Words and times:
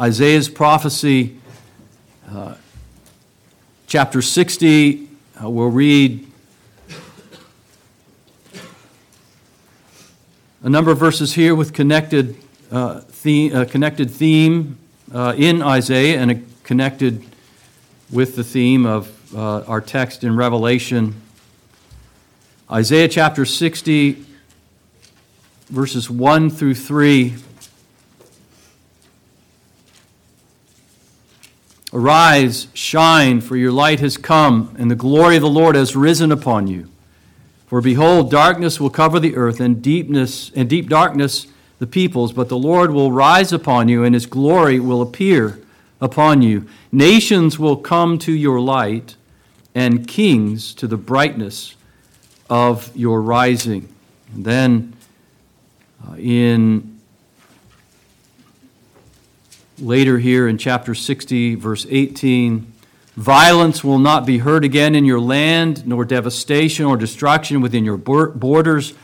Isaiah's 0.00 0.48
prophecy, 0.48 1.36
uh, 2.30 2.54
chapter 3.88 4.22
60. 4.22 5.08
Uh, 5.42 5.50
we'll 5.50 5.70
read 5.70 6.24
a 10.62 10.70
number 10.70 10.92
of 10.92 11.00
verses 11.00 11.34
here 11.34 11.52
with 11.56 11.72
connected 11.72 12.36
uh, 12.70 13.00
theme, 13.00 13.56
uh, 13.56 13.64
connected 13.64 14.08
theme 14.08 14.78
uh, 15.12 15.34
in 15.36 15.62
Isaiah 15.62 16.20
and 16.20 16.46
connected 16.62 17.24
with 18.12 18.36
the 18.36 18.44
theme 18.44 18.86
of 18.86 19.34
uh, 19.34 19.62
our 19.62 19.80
text 19.80 20.22
in 20.22 20.36
Revelation. 20.36 21.20
Isaiah 22.70 23.08
chapter 23.08 23.44
60, 23.44 24.24
verses 25.70 26.08
1 26.08 26.50
through 26.50 26.76
3. 26.76 27.34
Arise, 31.92 32.68
shine, 32.74 33.40
for 33.40 33.56
your 33.56 33.72
light 33.72 34.00
has 34.00 34.16
come, 34.16 34.74
and 34.78 34.90
the 34.90 34.94
glory 34.96 35.36
of 35.36 35.42
the 35.42 35.48
Lord 35.48 35.74
has 35.74 35.96
risen 35.96 36.30
upon 36.30 36.66
you. 36.66 36.88
For 37.66 37.80
behold, 37.80 38.30
darkness 38.30 38.78
will 38.78 38.90
cover 38.90 39.18
the 39.18 39.36
earth, 39.36 39.60
and 39.60 39.82
deepness 39.82 40.50
and 40.54 40.68
deep 40.68 40.88
darkness 40.88 41.46
the 41.78 41.86
peoples, 41.86 42.32
but 42.32 42.48
the 42.48 42.58
Lord 42.58 42.90
will 42.90 43.12
rise 43.12 43.52
upon 43.52 43.88
you, 43.88 44.04
and 44.04 44.14
his 44.14 44.26
glory 44.26 44.80
will 44.80 45.00
appear 45.00 45.60
upon 46.00 46.42
you. 46.42 46.66
Nations 46.92 47.58
will 47.58 47.76
come 47.76 48.18
to 48.18 48.32
your 48.32 48.60
light, 48.60 49.16
and 49.74 50.06
kings 50.06 50.74
to 50.74 50.86
the 50.86 50.96
brightness 50.96 51.74
of 52.50 52.94
your 52.96 53.22
rising. 53.22 53.88
And 54.34 54.44
then 54.44 54.92
uh, 56.06 56.16
in 56.16 56.97
later 59.80 60.18
here 60.18 60.48
in 60.48 60.58
chapter 60.58 60.94
60, 60.94 61.54
verse 61.54 61.86
18, 61.88 62.72
violence 63.16 63.82
will 63.82 63.98
not 63.98 64.26
be 64.26 64.38
heard 64.38 64.64
again 64.64 64.94
in 64.94 65.04
your 65.04 65.20
land, 65.20 65.86
nor 65.86 66.04
devastation 66.04 66.86
or 66.86 66.96
destruction 66.96 67.60
within 67.60 67.84
your 67.84 67.96
borders, 67.96 68.94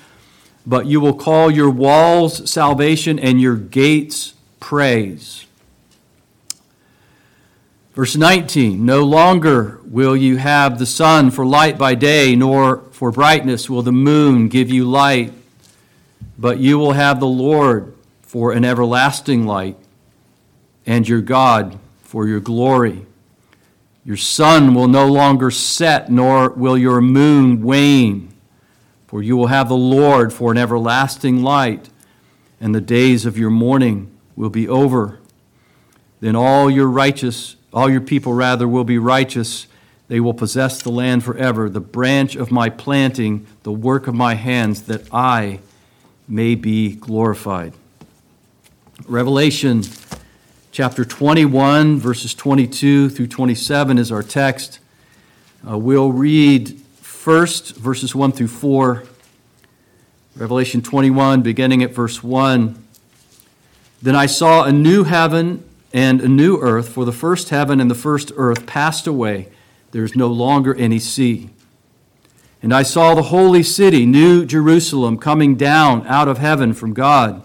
but 0.66 0.86
you 0.86 1.00
will 1.00 1.14
call 1.14 1.50
your 1.50 1.70
walls 1.70 2.50
salvation 2.50 3.18
and 3.18 3.40
your 3.40 3.56
gates 3.56 4.34
praise. 4.60 5.44
Verse 7.94 8.16
19 8.16 8.84
No 8.84 9.04
longer 9.04 9.80
will 9.84 10.16
you 10.16 10.36
have 10.36 10.78
the 10.78 10.86
sun 10.86 11.30
for 11.30 11.46
light 11.46 11.78
by 11.78 11.94
day, 11.94 12.34
nor 12.34 12.78
for 12.90 13.12
brightness 13.12 13.70
will 13.70 13.82
the 13.82 13.92
moon 13.92 14.48
give 14.48 14.70
you 14.70 14.84
light, 14.84 15.32
but 16.38 16.58
you 16.58 16.78
will 16.78 16.92
have 16.92 17.20
the 17.20 17.26
Lord 17.26 17.94
for 18.22 18.52
an 18.52 18.64
everlasting 18.64 19.46
light, 19.46 19.76
and 20.86 21.08
your 21.08 21.20
God 21.20 21.78
for 22.02 22.26
your 22.26 22.40
glory. 22.40 23.06
Your 24.04 24.16
sun 24.16 24.74
will 24.74 24.88
no 24.88 25.06
longer 25.06 25.50
set, 25.50 26.10
nor 26.10 26.50
will 26.50 26.76
your 26.76 27.00
moon 27.00 27.62
wane, 27.62 28.32
for 29.06 29.22
you 29.22 29.36
will 29.36 29.46
have 29.46 29.68
the 29.68 29.76
Lord 29.76 30.32
for 30.32 30.52
an 30.52 30.58
everlasting 30.58 31.42
light, 31.42 31.88
and 32.60 32.74
the 32.74 32.80
days 32.80 33.24
of 33.24 33.38
your 33.38 33.50
mourning 33.50 34.10
will 34.36 34.50
be 34.50 34.68
over. 34.68 35.18
Then 36.20 36.36
all 36.36 36.70
your 36.70 36.88
righteous 36.88 37.56
all 37.74 37.90
your 37.90 38.00
people, 38.00 38.32
rather, 38.32 38.68
will 38.68 38.84
be 38.84 38.98
righteous. 38.98 39.66
They 40.06 40.20
will 40.20 40.32
possess 40.32 40.80
the 40.80 40.92
land 40.92 41.24
forever, 41.24 41.68
the 41.68 41.80
branch 41.80 42.36
of 42.36 42.52
my 42.52 42.70
planting, 42.70 43.48
the 43.64 43.72
work 43.72 44.06
of 44.06 44.14
my 44.14 44.34
hands, 44.34 44.82
that 44.82 45.12
I 45.12 45.58
may 46.28 46.54
be 46.54 46.94
glorified. 46.94 47.72
Revelation 49.08 49.82
chapter 50.74 51.04
21, 51.04 52.00
verses 52.00 52.34
22 52.34 53.08
through 53.08 53.28
27 53.28 53.96
is 53.96 54.10
our 54.10 54.24
text. 54.24 54.80
Uh, 55.64 55.78
we'll 55.78 56.10
read 56.10 56.80
first 57.00 57.76
verses 57.76 58.12
1 58.12 58.32
through 58.32 58.48
4. 58.48 59.04
Revelation 60.34 60.82
21, 60.82 61.42
beginning 61.42 61.84
at 61.84 61.92
verse 61.92 62.24
1. 62.24 62.84
Then 64.02 64.16
I 64.16 64.26
saw 64.26 64.64
a 64.64 64.72
new 64.72 65.04
heaven 65.04 65.62
and 65.92 66.20
a 66.20 66.26
new 66.26 66.58
earth, 66.60 66.88
for 66.88 67.04
the 67.04 67.12
first 67.12 67.50
heaven 67.50 67.80
and 67.80 67.88
the 67.88 67.94
first 67.94 68.32
earth 68.34 68.66
passed 68.66 69.06
away. 69.06 69.50
There 69.92 70.02
is 70.02 70.16
no 70.16 70.26
longer 70.26 70.74
any 70.74 70.98
sea. 70.98 71.50
And 72.60 72.74
I 72.74 72.82
saw 72.82 73.14
the 73.14 73.22
holy 73.22 73.62
city, 73.62 74.06
New 74.06 74.44
Jerusalem, 74.44 75.18
coming 75.18 75.54
down 75.54 76.04
out 76.08 76.26
of 76.26 76.38
heaven 76.38 76.74
from 76.74 76.94
God, 76.94 77.44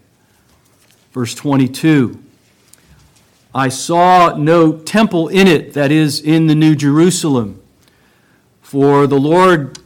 Verse 1.11 1.33
22 1.35 2.21
I 3.53 3.67
saw 3.67 4.35
no 4.37 4.77
temple 4.77 5.27
in 5.27 5.45
it 5.45 5.73
that 5.73 5.91
is 5.91 6.21
in 6.21 6.47
the 6.47 6.55
New 6.55 6.73
Jerusalem. 6.73 7.61
For 8.61 9.07
the 9.07 9.19
Lord, 9.19 9.79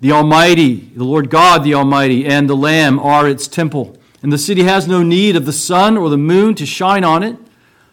the 0.00 0.12
Almighty, 0.12 0.92
the 0.94 1.02
Lord 1.02 1.28
God, 1.28 1.64
the 1.64 1.74
Almighty, 1.74 2.24
and 2.24 2.48
the 2.48 2.56
Lamb 2.56 3.00
are 3.00 3.28
its 3.28 3.48
temple. 3.48 3.98
And 4.22 4.32
the 4.32 4.38
city 4.38 4.62
has 4.62 4.86
no 4.86 5.02
need 5.02 5.34
of 5.34 5.46
the 5.46 5.52
sun 5.52 5.96
or 5.96 6.08
the 6.08 6.16
moon 6.16 6.54
to 6.56 6.66
shine 6.66 7.02
on 7.02 7.24
it, 7.24 7.36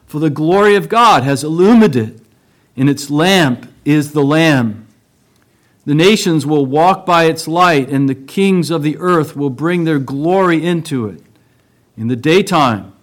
for 0.06 0.19
the 0.19 0.29
glory 0.29 0.75
of 0.75 0.90
God 0.90 1.23
has 1.23 1.44
illumined 1.44 1.96
it, 1.96 2.22
and 2.78 2.88
its 2.88 3.09
lamp 3.09 3.67
is 3.84 4.12
the 4.12 4.23
Lamb. 4.23 4.85
The 5.88 5.96
nations 5.96 6.46
will 6.46 6.67
walk 6.67 7.03
by 7.07 7.25
its 7.25 7.47
light, 7.47 7.90
and 7.90 8.07
the 8.07 8.16
kings 8.16 8.69
of 8.69 8.84
the 8.84 8.97
earth 9.00 9.35
will 9.35 9.50
bring 9.50 9.84
their 9.84 10.00
glory 10.00 10.63
into 10.63 11.07
it 11.07 11.25
in 11.97 12.07
the 12.07 12.16
daytime, 12.16 12.94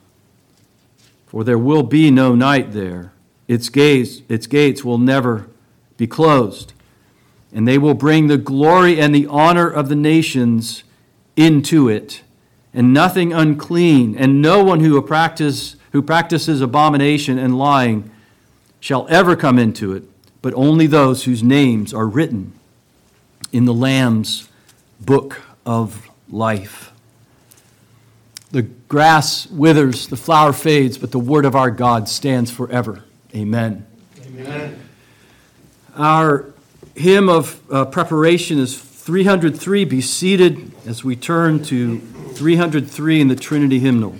for 1.26 1.44
there 1.44 1.58
will 1.58 1.82
be 1.82 2.10
no 2.10 2.34
night 2.34 2.72
there. 2.72 3.12
Its 3.48 3.68
gates, 3.68 4.22
its 4.28 4.46
gates 4.46 4.84
will 4.84 4.98
never 4.98 5.48
be 5.96 6.06
closed, 6.06 6.72
and 7.52 7.66
they 7.66 7.78
will 7.78 7.94
bring 7.94 8.26
the 8.26 8.38
glory 8.38 9.00
and 9.00 9.14
the 9.14 9.26
honor 9.26 9.68
of 9.68 9.88
the 9.88 9.96
nations 9.96 10.84
into 11.36 11.88
it 11.88 12.22
and 12.74 12.92
nothing 12.92 13.32
unclean, 13.32 14.16
and 14.16 14.40
no 14.40 14.62
one 14.64 14.80
who, 14.80 15.00
practice, 15.02 15.76
who 15.92 16.00
practices 16.00 16.60
abomination 16.60 17.38
and 17.38 17.58
lying 17.58 18.10
shall 18.80 19.06
ever 19.08 19.36
come 19.36 19.58
into 19.58 19.92
it, 19.92 20.04
but 20.40 20.54
only 20.54 20.86
those 20.86 21.24
whose 21.24 21.42
names 21.42 21.92
are 21.92 22.06
written 22.06 22.52
in 23.52 23.66
the 23.66 23.74
Lamb's 23.74 24.48
book 25.00 25.42
of 25.66 26.08
life. 26.30 26.91
The 28.52 28.62
grass 28.62 29.46
withers, 29.46 30.08
the 30.08 30.16
flower 30.16 30.52
fades, 30.52 30.98
but 30.98 31.10
the 31.10 31.18
word 31.18 31.46
of 31.46 31.56
our 31.56 31.70
God 31.70 32.06
stands 32.06 32.50
forever. 32.50 33.02
Amen. 33.34 33.86
Amen. 34.26 34.78
Our 35.96 36.52
hymn 36.94 37.30
of 37.30 37.60
uh, 37.72 37.86
preparation 37.86 38.58
is 38.58 38.78
303. 38.78 39.86
Be 39.86 40.02
seated 40.02 40.70
as 40.86 41.02
we 41.02 41.16
turn 41.16 41.64
to 41.64 41.98
303 41.98 43.20
in 43.22 43.28
the 43.28 43.36
Trinity 43.36 43.78
hymnal. 43.78 44.14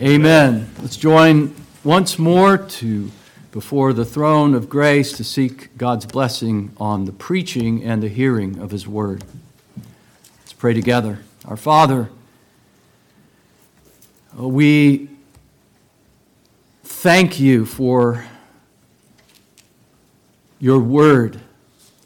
Amen. 0.00 0.70
Let's 0.80 0.96
join 0.96 1.54
once 1.82 2.18
more 2.18 2.58
to 2.58 3.10
before 3.52 3.92
the 3.92 4.04
throne 4.04 4.54
of 4.54 4.68
grace 4.68 5.12
to 5.12 5.24
seek 5.24 5.76
God's 5.76 6.06
blessing 6.06 6.72
on 6.76 7.06
the 7.06 7.12
preaching 7.12 7.82
and 7.82 8.02
the 8.02 8.08
hearing 8.08 8.58
of 8.58 8.70
his 8.70 8.86
word. 8.86 9.24
Let's 10.40 10.52
pray 10.52 10.74
together. 10.74 11.20
Our 11.46 11.56
Father, 11.56 12.10
we 14.36 15.08
thank 16.84 17.40
you 17.40 17.64
for 17.64 18.26
your 20.60 20.78
word 20.78 21.40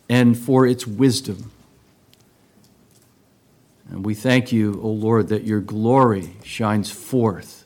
and 0.09 0.39
for 0.39 0.67
its 0.67 0.87
wisdom. 0.87 1.51
And 3.91 4.07
we 4.07 4.15
thank 4.15 4.53
you, 4.53 4.81
O 4.83 4.89
Lord, 4.89 5.29
that 5.29 5.45
your 5.45 5.61
glory 5.61 6.31
shines 6.45 6.91
forth 6.91 7.64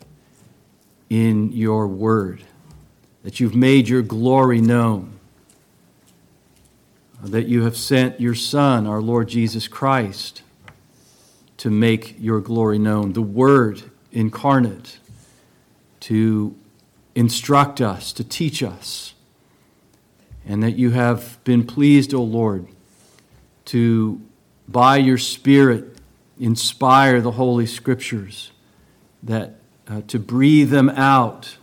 in 1.10 1.52
your 1.52 1.86
word, 1.86 2.42
that 3.22 3.40
you've 3.40 3.54
made 3.54 3.88
your 3.88 4.02
glory 4.02 4.60
known. 4.60 5.14
that 7.22 7.48
you 7.48 7.64
have 7.64 7.76
sent 7.76 8.20
your 8.20 8.34
Son, 8.34 8.86
our 8.86 9.00
Lord 9.00 9.28
Jesus 9.28 9.66
Christ, 9.66 10.42
to 11.56 11.68
make 11.68 12.14
your 12.20 12.40
glory 12.40 12.78
known, 12.78 13.12
the 13.12 13.22
Word 13.22 13.82
incarnate, 14.12 14.98
to 16.00 16.54
instruct 17.16 17.80
us, 17.80 18.12
to 18.12 18.22
teach 18.22 18.62
us, 18.62 19.14
and 20.46 20.62
that 20.62 20.76
you 20.78 20.90
have 20.90 21.42
been 21.42 21.66
pleased, 21.66 22.14
O 22.14 22.22
Lord, 22.22 22.68
to, 23.66 24.20
by 24.68 24.96
your 24.98 25.18
Spirit, 25.18 25.96
inspire 26.38 27.20
the 27.20 27.32
Holy 27.32 27.66
Scriptures, 27.66 28.52
that 29.24 29.56
uh, 29.88 30.02
to 30.08 30.18
breathe 30.18 30.70
them 30.70 30.90
out 30.90 31.56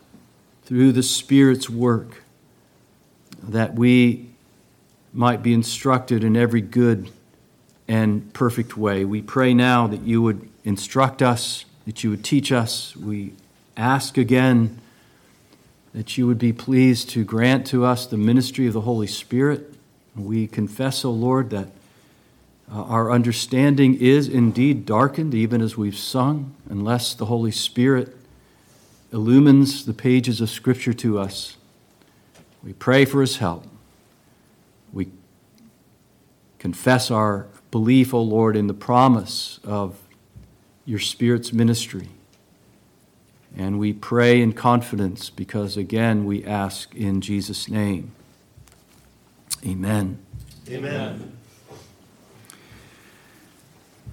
through 0.63 0.91
the 0.91 1.03
Spirit's 1.03 1.69
work, 1.69 2.23
that 3.43 3.75
we 3.75 4.29
might 5.13 5.43
be 5.43 5.53
instructed 5.53 6.23
in 6.23 6.35
every 6.35 6.61
good 6.61 7.09
and 7.87 8.33
perfect 8.33 8.75
way. 8.75 9.05
We 9.05 9.21
pray 9.21 9.53
now 9.53 9.87
that 9.87 10.01
you 10.01 10.21
would 10.21 10.49
instruct 10.63 11.21
us, 11.21 11.65
that 11.85 12.03
you 12.03 12.09
would 12.09 12.23
teach 12.23 12.51
us. 12.51 12.95
We 12.95 13.33
ask 13.77 14.17
again 14.17 14.81
that 15.93 16.17
you 16.17 16.27
would 16.27 16.39
be 16.39 16.51
pleased 16.51 17.09
to 17.11 17.23
grant 17.23 17.67
to 17.67 17.85
us 17.85 18.05
the 18.05 18.17
ministry 18.17 18.67
of 18.67 18.73
the 18.73 18.81
Holy 18.81 19.07
Spirit. 19.07 19.73
We 20.15 20.47
confess, 20.47 21.05
O 21.05 21.09
oh 21.09 21.13
Lord, 21.13 21.51
that 21.51 21.69
uh, 22.71 22.81
our 22.83 23.11
understanding 23.11 23.95
is 23.95 24.27
indeed 24.27 24.85
darkened, 24.85 25.33
even 25.35 25.61
as 25.61 25.77
we've 25.77 25.97
sung, 25.97 26.55
unless 26.69 27.13
the 27.13 27.25
Holy 27.25 27.51
Spirit 27.51 28.15
illumines 29.11 29.85
the 29.85 29.93
pages 29.93 30.41
of 30.41 30.49
Scripture 30.49 30.93
to 30.93 31.19
us. 31.19 31.57
We 32.63 32.73
pray 32.73 33.05
for 33.05 33.21
his 33.21 33.37
help. 33.37 33.65
We 34.91 35.09
confess 36.57 37.11
our 37.11 37.47
belief, 37.69 38.13
O 38.13 38.21
Lord, 38.21 38.55
in 38.55 38.67
the 38.67 38.73
promise 38.73 39.59
of 39.63 39.99
your 40.85 40.99
Spirit's 40.99 41.53
ministry. 41.53 42.09
And 43.55 43.79
we 43.79 43.93
pray 43.93 44.41
in 44.41 44.53
confidence 44.53 45.29
because, 45.29 45.77
again, 45.77 46.25
we 46.25 46.43
ask 46.43 46.93
in 46.95 47.21
Jesus' 47.21 47.69
name. 47.69 48.11
Amen. 49.65 50.19
Amen. 50.69 51.34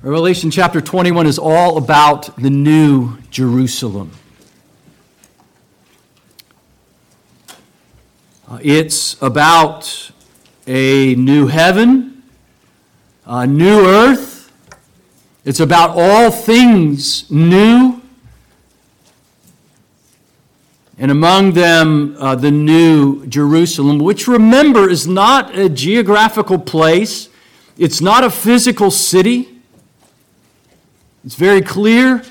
Revelation 0.05 0.51
chapter 0.51 0.81
21 0.81 1.29
is 1.29 1.39
all 1.39 1.77
about 1.77 2.37
the 2.37 2.51
new 2.51 3.19
Jerusalem. 3.31 4.11
Uh, 8.49 8.59
it's 8.61 9.17
about 9.23 10.11
a 10.67 11.15
new 11.15 11.47
heaven, 11.47 12.25
a 13.27 13.47
new 13.47 13.87
earth. 13.87 14.51
It's 15.45 15.61
about 15.61 15.91
all 15.91 16.33
things 16.33 17.31
new. 17.31 18.03
And 20.99 21.13
among 21.13 21.53
them, 21.53 22.17
uh, 22.19 22.35
the 22.35 22.51
new 22.51 23.25
Jerusalem, 23.27 24.01
which 24.01 24.27
remember 24.27 24.91
is 24.91 25.07
not 25.07 25.57
a 25.57 25.69
geographical 25.69 26.59
place, 26.59 27.29
it's 27.79 28.01
not 28.01 28.25
a 28.25 28.31
physical 28.31 28.91
city. 28.91 29.52
It's 31.25 31.37
very 31.37 31.63
clear 31.63 32.25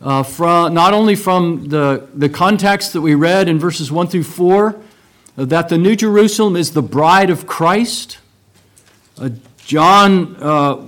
uh, 0.00 0.22
from, 0.22 0.72
not 0.72 0.94
only 0.94 1.16
from 1.16 1.68
the, 1.68 2.06
the 2.14 2.28
context 2.28 2.92
that 2.92 3.00
we 3.00 3.16
read 3.16 3.48
in 3.48 3.58
verses 3.58 3.90
1 3.90 4.06
through 4.06 4.22
4 4.22 4.80
that 5.34 5.68
the 5.68 5.76
New 5.76 5.96
Jerusalem 5.96 6.54
is 6.54 6.72
the 6.72 6.82
bride 6.82 7.28
of 7.28 7.48
Christ. 7.48 8.18
Uh, 9.18 9.30
John, 9.58 10.36
uh, 10.36 10.86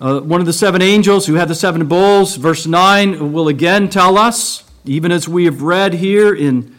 uh, 0.00 0.20
one 0.20 0.40
of 0.40 0.46
the 0.46 0.52
seven 0.52 0.82
angels 0.82 1.26
who 1.26 1.34
had 1.36 1.48
the 1.48 1.54
seven 1.54 1.86
bowls, 1.88 2.36
verse 2.36 2.66
9, 2.66 3.32
will 3.32 3.48
again 3.48 3.88
tell 3.88 4.18
us, 4.18 4.62
even 4.84 5.10
as 5.10 5.26
we 5.26 5.46
have 5.46 5.62
read 5.62 5.94
here 5.94 6.34
in 6.34 6.76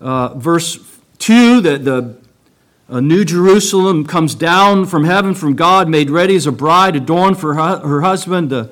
uh, 0.00 0.34
verse 0.34 0.78
2, 1.18 1.60
that 1.62 1.84
the 1.84 2.16
New 2.88 3.24
Jerusalem 3.24 4.06
comes 4.06 4.36
down 4.36 4.86
from 4.86 5.02
heaven, 5.02 5.34
from 5.34 5.56
God, 5.56 5.88
made 5.88 6.08
ready 6.08 6.36
as 6.36 6.46
a 6.46 6.52
bride 6.52 6.94
adorned 6.94 7.40
for 7.40 7.54
her, 7.54 7.80
her 7.80 8.02
husband. 8.02 8.50
The, 8.50 8.70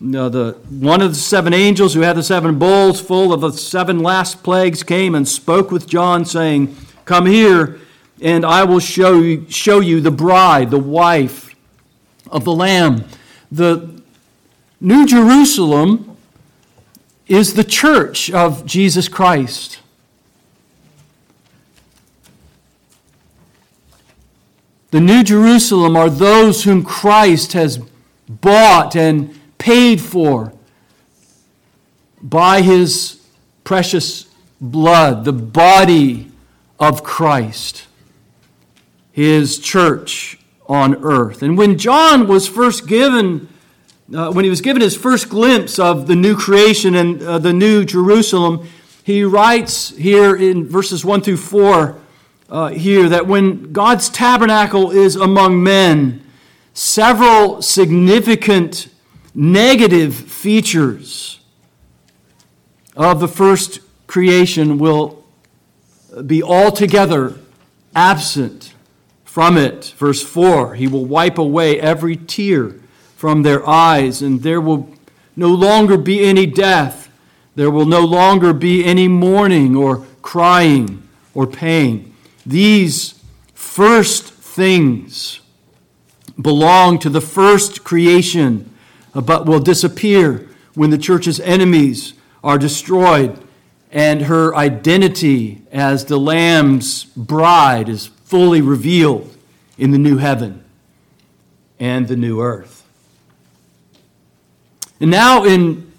the, 0.00 0.58
one 0.68 1.00
of 1.00 1.10
the 1.10 1.18
seven 1.18 1.54
angels 1.54 1.94
who 1.94 2.00
had 2.00 2.16
the 2.16 2.22
seven 2.22 2.58
bowls 2.58 3.00
full 3.00 3.32
of 3.32 3.40
the 3.40 3.52
seven 3.52 4.00
last 4.00 4.42
plagues 4.42 4.82
came 4.82 5.14
and 5.14 5.26
spoke 5.26 5.70
with 5.70 5.86
John, 5.86 6.24
saying, 6.24 6.76
Come 7.04 7.26
here, 7.26 7.80
and 8.20 8.44
I 8.44 8.64
will 8.64 8.80
show 8.80 9.20
you, 9.20 9.46
show 9.48 9.80
you 9.80 10.00
the 10.00 10.10
bride, 10.10 10.70
the 10.70 10.78
wife 10.78 11.54
of 12.28 12.44
the 12.44 12.54
Lamb. 12.54 13.04
The 13.50 14.02
New 14.80 15.06
Jerusalem 15.06 16.16
is 17.26 17.54
the 17.54 17.64
church 17.64 18.30
of 18.30 18.66
Jesus 18.66 19.08
Christ. 19.08 19.80
The 24.90 25.00
New 25.00 25.24
Jerusalem 25.24 25.96
are 25.96 26.08
those 26.08 26.64
whom 26.64 26.84
Christ 26.84 27.52
has 27.54 27.80
bought 28.28 28.94
and 28.94 29.38
paid 29.66 30.00
for 30.00 30.52
by 32.22 32.62
his 32.62 33.20
precious 33.64 34.26
blood, 34.60 35.24
the 35.24 35.32
body 35.32 36.30
of 36.78 37.02
Christ, 37.02 37.88
his 39.10 39.58
church 39.58 40.38
on 40.68 40.94
earth. 41.02 41.42
And 41.42 41.58
when 41.58 41.78
John 41.78 42.28
was 42.28 42.46
first 42.46 42.86
given, 42.86 43.48
uh, 44.14 44.30
when 44.30 44.44
he 44.44 44.50
was 44.50 44.60
given 44.60 44.82
his 44.82 44.96
first 44.96 45.28
glimpse 45.28 45.80
of 45.80 46.06
the 46.06 46.14
new 46.14 46.36
creation 46.36 46.94
and 46.94 47.20
uh, 47.20 47.38
the 47.38 47.52
new 47.52 47.84
Jerusalem, 47.84 48.68
he 49.02 49.24
writes 49.24 49.88
here 49.96 50.36
in 50.36 50.68
verses 50.68 51.04
1 51.04 51.22
through 51.22 51.38
4 51.38 51.98
uh, 52.48 52.68
here 52.68 53.08
that 53.08 53.26
when 53.26 53.72
God's 53.72 54.10
tabernacle 54.10 54.92
is 54.92 55.16
among 55.16 55.60
men, 55.60 56.24
several 56.72 57.62
significant 57.62 58.90
negative 59.36 60.14
features 60.14 61.40
of 62.96 63.20
the 63.20 63.28
first 63.28 63.80
creation 64.06 64.78
will 64.78 65.22
be 66.24 66.42
altogether 66.42 67.34
absent 67.94 68.72
from 69.24 69.58
it. 69.58 69.92
Verse 69.98 70.22
4 70.22 70.74
He 70.76 70.88
will 70.88 71.04
wipe 71.04 71.36
away 71.36 71.78
every 71.78 72.16
tear 72.16 72.76
from 73.14 73.42
their 73.42 73.68
eyes, 73.68 74.22
and 74.22 74.42
there 74.42 74.60
will 74.60 74.88
no 75.36 75.48
longer 75.48 75.98
be 75.98 76.24
any 76.24 76.46
death. 76.46 77.10
There 77.54 77.70
will 77.70 77.86
no 77.86 78.04
longer 78.04 78.54
be 78.54 78.84
any 78.84 79.06
mourning 79.06 79.76
or 79.76 80.06
crying 80.22 81.06
or 81.34 81.46
pain. 81.46 82.14
These 82.46 83.22
first 83.52 84.32
things 84.32 85.40
belong 86.40 86.98
to 87.00 87.10
the 87.10 87.20
first 87.20 87.84
creation 87.84 88.72
Uh, 89.16 89.20
but 89.22 89.46
will 89.46 89.60
disappear 89.60 90.46
when 90.74 90.90
the 90.90 90.98
church's 90.98 91.40
enemies 91.40 92.12
are 92.44 92.58
destroyed 92.58 93.42
and 93.90 94.22
her 94.22 94.54
identity 94.54 95.62
as 95.72 96.04
the 96.04 96.18
Lamb's 96.18 97.04
bride 97.04 97.88
is 97.88 98.08
fully 98.08 98.60
revealed 98.60 99.34
in 99.78 99.90
the 99.90 99.96
new 99.96 100.18
heaven 100.18 100.62
and 101.80 102.08
the 102.08 102.16
new 102.16 102.42
earth. 102.42 102.84
And 105.00 105.10
now, 105.10 105.44
in 105.44 105.90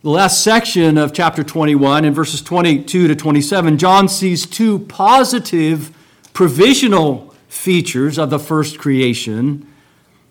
the 0.00 0.10
last 0.10 0.42
section 0.42 0.96
of 0.96 1.12
chapter 1.12 1.44
21, 1.44 2.06
in 2.06 2.14
verses 2.14 2.40
22 2.40 3.08
to 3.08 3.14
27, 3.14 3.76
John 3.76 4.08
sees 4.08 4.46
two 4.46 4.78
positive 4.78 5.94
provisional 6.32 7.34
features 7.48 8.18
of 8.18 8.30
the 8.30 8.38
first 8.38 8.78
creation 8.78 9.66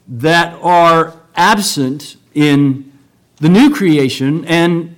that 0.10 0.58
are 0.62 1.14
absent 1.36 2.18
in 2.34 2.92
the 3.38 3.48
new 3.48 3.74
creation 3.74 4.44
and 4.46 4.96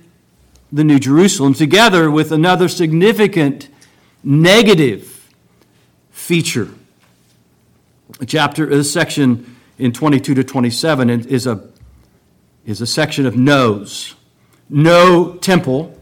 the 0.72 0.82
New 0.82 0.98
Jerusalem, 0.98 1.52
together 1.52 2.10
with 2.10 2.32
another 2.32 2.66
significant 2.66 3.68
negative 4.24 5.30
feature. 6.10 6.70
A 8.20 8.26
chapter, 8.26 8.68
a 8.70 8.82
section 8.82 9.56
in 9.78 9.92
22 9.92 10.34
to 10.34 10.44
27 10.44 11.10
is 11.10 11.46
a, 11.46 11.68
is 12.64 12.80
a 12.80 12.86
section 12.86 13.26
of 13.26 13.36
no's. 13.36 14.14
No 14.70 15.34
temple, 15.34 16.00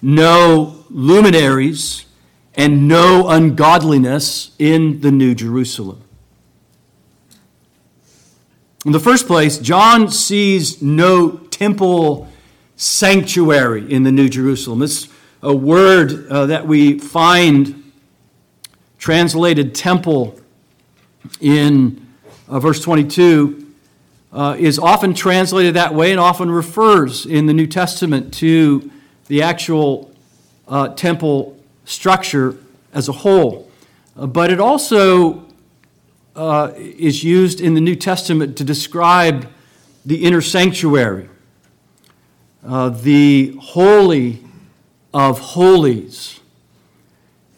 no 0.00 0.84
luminaries, 0.88 2.06
and 2.54 2.88
no 2.88 3.28
ungodliness 3.28 4.52
in 4.58 5.00
the 5.02 5.10
New 5.10 5.34
Jerusalem. 5.34 6.02
In 8.86 8.92
the 8.92 9.00
first 9.00 9.26
place, 9.26 9.58
John 9.58 10.10
sees 10.10 10.80
no 10.80 11.32
temple 11.32 12.26
sanctuary 12.76 13.92
in 13.92 14.04
the 14.04 14.10
New 14.10 14.30
Jerusalem. 14.30 14.80
It's 14.80 15.06
a 15.42 15.54
word 15.54 16.26
uh, 16.30 16.46
that 16.46 16.66
we 16.66 16.98
find 16.98 17.92
translated 18.96 19.74
temple 19.74 20.40
in 21.42 22.06
uh, 22.48 22.58
verse 22.58 22.80
22 22.80 23.66
uh, 24.32 24.56
is 24.58 24.78
often 24.78 25.12
translated 25.12 25.74
that 25.74 25.94
way 25.94 26.10
and 26.10 26.18
often 26.18 26.50
refers 26.50 27.26
in 27.26 27.44
the 27.44 27.52
New 27.52 27.66
Testament 27.66 28.32
to 28.34 28.90
the 29.26 29.42
actual 29.42 30.10
uh, 30.68 30.88
temple 30.94 31.54
structure 31.84 32.56
as 32.94 33.10
a 33.10 33.12
whole. 33.12 33.70
Uh, 34.16 34.26
but 34.26 34.50
it 34.50 34.58
also 34.58 35.49
uh, 36.40 36.72
is 36.78 37.22
used 37.22 37.60
in 37.60 37.74
the 37.74 37.82
New 37.82 37.94
Testament 37.94 38.56
to 38.56 38.64
describe 38.64 39.46
the 40.06 40.24
inner 40.24 40.40
sanctuary, 40.40 41.28
uh, 42.66 42.88
the 42.88 43.54
holy 43.60 44.42
of 45.12 45.38
holies. 45.38 46.40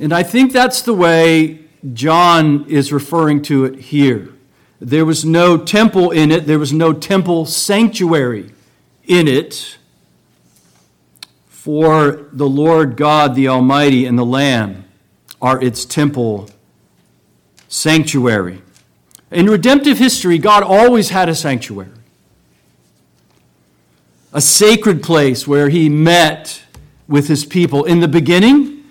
And 0.01 0.13
I 0.13 0.25
think 0.25 0.53
that's 0.53 0.83
the 0.83 0.95
way 0.95 1.61
John 1.93 2.69
is 2.69 2.93
referring 2.93 3.43
to 3.43 3.67
it 3.67 3.79
here. 3.79 4.31
There 4.81 5.05
was 5.05 5.25
no 5.25 5.57
temple 5.59 6.11
in 6.11 6.33
it, 6.33 6.47
there 6.49 6.59
was 6.59 6.73
no 6.73 6.93
temple 6.93 7.47
sanctuary 7.47 8.51
in 9.05 9.29
it 9.29 9.79
for 11.47 12.27
the 12.33 12.49
Lord 12.49 12.97
God, 12.97 13.37
the 13.37 13.47
Almighty, 13.47 14.07
and 14.07 14.19
the 14.19 14.27
Lamb 14.27 14.87
are 15.41 15.63
its 15.63 15.85
temple 15.85 16.51
sanctuary. 17.69 18.61
In 19.33 19.47
redemptive 19.47 19.97
history, 19.99 20.37
God 20.37 20.63
always 20.63 21.09
had 21.09 21.29
a 21.31 21.35
sanctuary, 21.35 21.89
a 24.33 24.43
sacred 24.43 25.03
place 25.03 25.49
where 25.49 25.71
He 25.71 25.89
met 25.89 26.63
with 27.09 27.29
His 27.29 27.47
people. 27.47 27.85
In 27.85 28.01
the 28.01 28.09
beginning, 28.09 28.85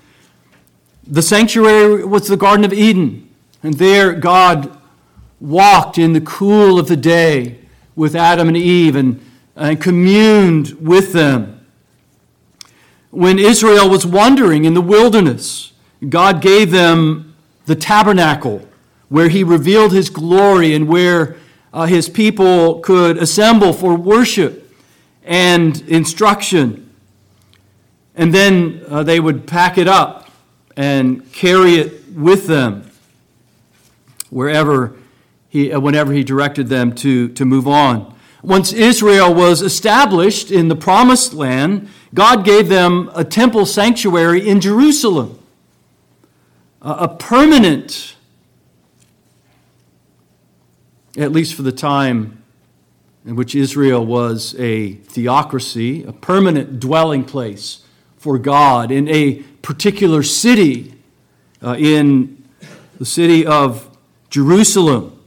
the 1.05 1.21
sanctuary 1.21 2.03
was 2.03 2.27
the 2.27 2.37
Garden 2.37 2.65
of 2.65 2.73
Eden, 2.73 3.29
and 3.61 3.75
there 3.75 4.13
God 4.13 4.75
walked 5.39 5.99
in 5.99 6.13
the 6.13 6.21
cool 6.21 6.79
of 6.79 6.87
the 6.87 6.97
day 6.97 7.59
with 7.95 8.15
Adam 8.15 8.47
and 8.47 8.57
Eve 8.57 8.95
and, 8.95 9.23
and 9.55 9.79
communed 9.79 10.71
with 10.79 11.13
them. 11.13 11.65
When 13.11 13.37
Israel 13.37 13.89
was 13.89 14.07
wandering 14.07 14.65
in 14.65 14.73
the 14.73 14.81
wilderness, 14.81 15.73
God 16.07 16.41
gave 16.41 16.71
them 16.71 17.35
the 17.65 17.75
tabernacle 17.75 18.67
where 19.11 19.27
he 19.27 19.43
revealed 19.43 19.91
his 19.91 20.09
glory 20.09 20.73
and 20.73 20.87
where 20.87 21.35
uh, 21.73 21.85
his 21.85 22.07
people 22.07 22.79
could 22.79 23.17
assemble 23.17 23.73
for 23.73 23.93
worship 23.93 24.73
and 25.25 25.81
instruction. 25.81 26.89
And 28.15 28.33
then 28.33 28.85
uh, 28.87 29.03
they 29.03 29.19
would 29.19 29.45
pack 29.45 29.77
it 29.77 29.89
up 29.89 30.29
and 30.77 31.29
carry 31.33 31.73
it 31.73 32.07
with 32.13 32.47
them 32.47 32.89
wherever 34.29 34.95
he, 35.49 35.73
uh, 35.73 35.81
whenever 35.81 36.13
he 36.13 36.23
directed 36.23 36.69
them 36.69 36.95
to, 36.95 37.27
to 37.33 37.43
move 37.43 37.67
on. 37.67 38.15
Once 38.41 38.71
Israel 38.71 39.33
was 39.33 39.61
established 39.61 40.51
in 40.51 40.69
the 40.69 40.75
promised 40.77 41.33
land, 41.33 41.89
God 42.13 42.45
gave 42.45 42.69
them 42.69 43.11
a 43.13 43.25
temple 43.25 43.65
sanctuary 43.65 44.47
in 44.47 44.61
Jerusalem, 44.61 45.37
a 46.81 47.09
permanent, 47.09 48.15
at 51.17 51.31
least 51.31 51.55
for 51.55 51.61
the 51.61 51.71
time 51.71 52.41
in 53.25 53.35
which 53.35 53.53
Israel 53.53 54.05
was 54.05 54.55
a 54.57 54.93
theocracy, 54.93 56.03
a 56.03 56.11
permanent 56.11 56.79
dwelling 56.79 57.23
place 57.23 57.83
for 58.17 58.37
God 58.37 58.91
in 58.91 59.07
a 59.09 59.35
particular 59.61 60.23
city, 60.23 60.93
uh, 61.61 61.75
in 61.77 62.43
the 62.97 63.05
city 63.05 63.45
of 63.45 63.87
Jerusalem, 64.29 65.19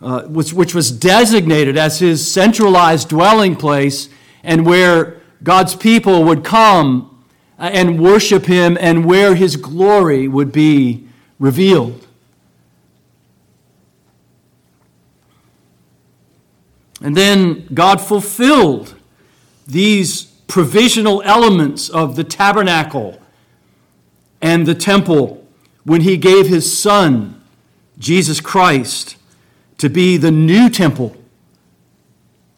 uh, 0.00 0.22
which, 0.22 0.52
which 0.52 0.74
was 0.74 0.90
designated 0.90 1.76
as 1.76 1.98
his 1.98 2.30
centralized 2.30 3.08
dwelling 3.08 3.56
place 3.56 4.08
and 4.42 4.66
where 4.66 5.20
God's 5.42 5.74
people 5.76 6.24
would 6.24 6.44
come 6.44 7.24
uh, 7.58 7.70
and 7.72 8.00
worship 8.00 8.46
him 8.46 8.76
and 8.80 9.04
where 9.04 9.34
his 9.34 9.56
glory 9.56 10.26
would 10.26 10.52
be 10.52 11.06
revealed. 11.38 12.03
And 17.04 17.14
then 17.14 17.66
God 17.74 18.00
fulfilled 18.00 18.94
these 19.66 20.24
provisional 20.46 21.20
elements 21.20 21.90
of 21.90 22.16
the 22.16 22.24
tabernacle 22.24 23.20
and 24.40 24.64
the 24.64 24.74
temple 24.74 25.46
when 25.84 26.00
he 26.00 26.16
gave 26.16 26.46
his 26.46 26.76
son, 26.76 27.42
Jesus 27.98 28.40
Christ, 28.40 29.16
to 29.76 29.90
be 29.90 30.16
the 30.16 30.30
new 30.30 30.70
temple. 30.70 31.14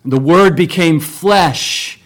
The 0.04 0.20
Word 0.20 0.54
became 0.54 1.00
flesh 1.00 1.98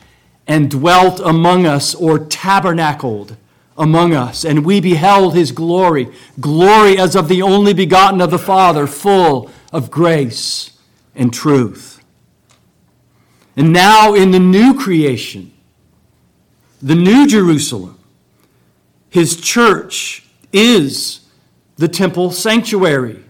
and 0.46 0.70
dwelt 0.70 1.20
among 1.20 1.66
us 1.66 1.94
or 1.94 2.18
tabernacled 2.18 3.36
among 3.76 4.14
us, 4.14 4.46
and 4.46 4.64
we 4.64 4.80
beheld 4.80 5.34
his 5.34 5.52
glory, 5.52 6.08
glory 6.40 6.96
as 6.96 7.14
of 7.14 7.28
the 7.28 7.42
only 7.42 7.74
begotten 7.74 8.22
of 8.22 8.30
the 8.30 8.38
Father, 8.38 8.86
full 8.86 9.50
of 9.74 9.90
grace 9.90 10.70
and 11.14 11.34
truth. 11.34 11.99
And 13.60 13.74
now 13.74 14.14
in 14.14 14.30
the 14.30 14.40
new 14.40 14.72
creation, 14.72 15.52
the 16.80 16.94
new 16.94 17.26
Jerusalem, 17.26 17.98
his 19.10 19.38
church 19.38 20.24
is 20.50 21.28
the 21.76 21.86
temple 21.86 22.30
sanctuary. 22.30 23.22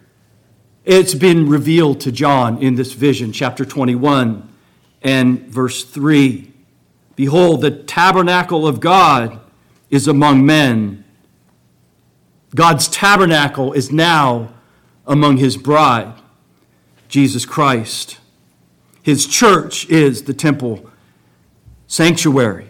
It's 0.85 1.15
been 1.15 1.49
revealed 1.49 1.99
to 2.03 2.13
John 2.13 2.63
in 2.63 2.77
this 2.77 2.93
vision, 2.93 3.33
chapter 3.33 3.65
21 3.65 4.49
and 5.03 5.41
verse 5.49 5.83
3. 5.83 6.53
Behold, 7.17 7.61
the 7.61 7.73
tabernacle 7.73 8.69
of 8.69 8.79
God 8.79 9.41
is 9.91 10.07
among 10.07 10.47
men. 10.47 11.03
God's 12.55 12.87
tabernacle 12.87 13.73
is 13.73 13.91
now 13.91 14.55
among 15.09 15.39
his 15.39 15.57
bride, 15.57 16.15
Jesus 17.09 17.45
Christ. 17.45 18.21
His 19.03 19.27
church 19.27 19.89
is 19.89 20.23
the 20.25 20.35
temple 20.35 20.91
sanctuary. 21.87 22.69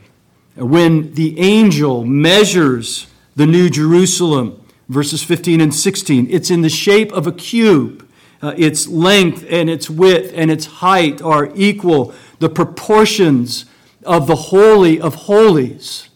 When 0.56 1.14
the 1.14 1.38
angel 1.38 2.04
measures 2.04 3.06
the 3.36 3.46
New 3.46 3.70
Jerusalem, 3.70 4.64
verses 4.88 5.22
15 5.22 5.60
and 5.60 5.74
16, 5.74 6.28
it's 6.30 6.50
in 6.50 6.62
the 6.62 6.68
shape 6.68 7.12
of 7.12 7.26
a 7.26 7.32
cube. 7.32 8.06
Uh, 8.42 8.54
its 8.56 8.88
length 8.88 9.44
and 9.48 9.68
its 9.68 9.90
width 9.90 10.32
and 10.34 10.50
its 10.50 10.66
height 10.66 11.20
are 11.20 11.50
equal. 11.54 12.14
The 12.38 12.48
proportions 12.48 13.66
of 14.04 14.26
the 14.26 14.36
Holy 14.36 15.00
of 15.00 15.14
Holies 15.14 16.08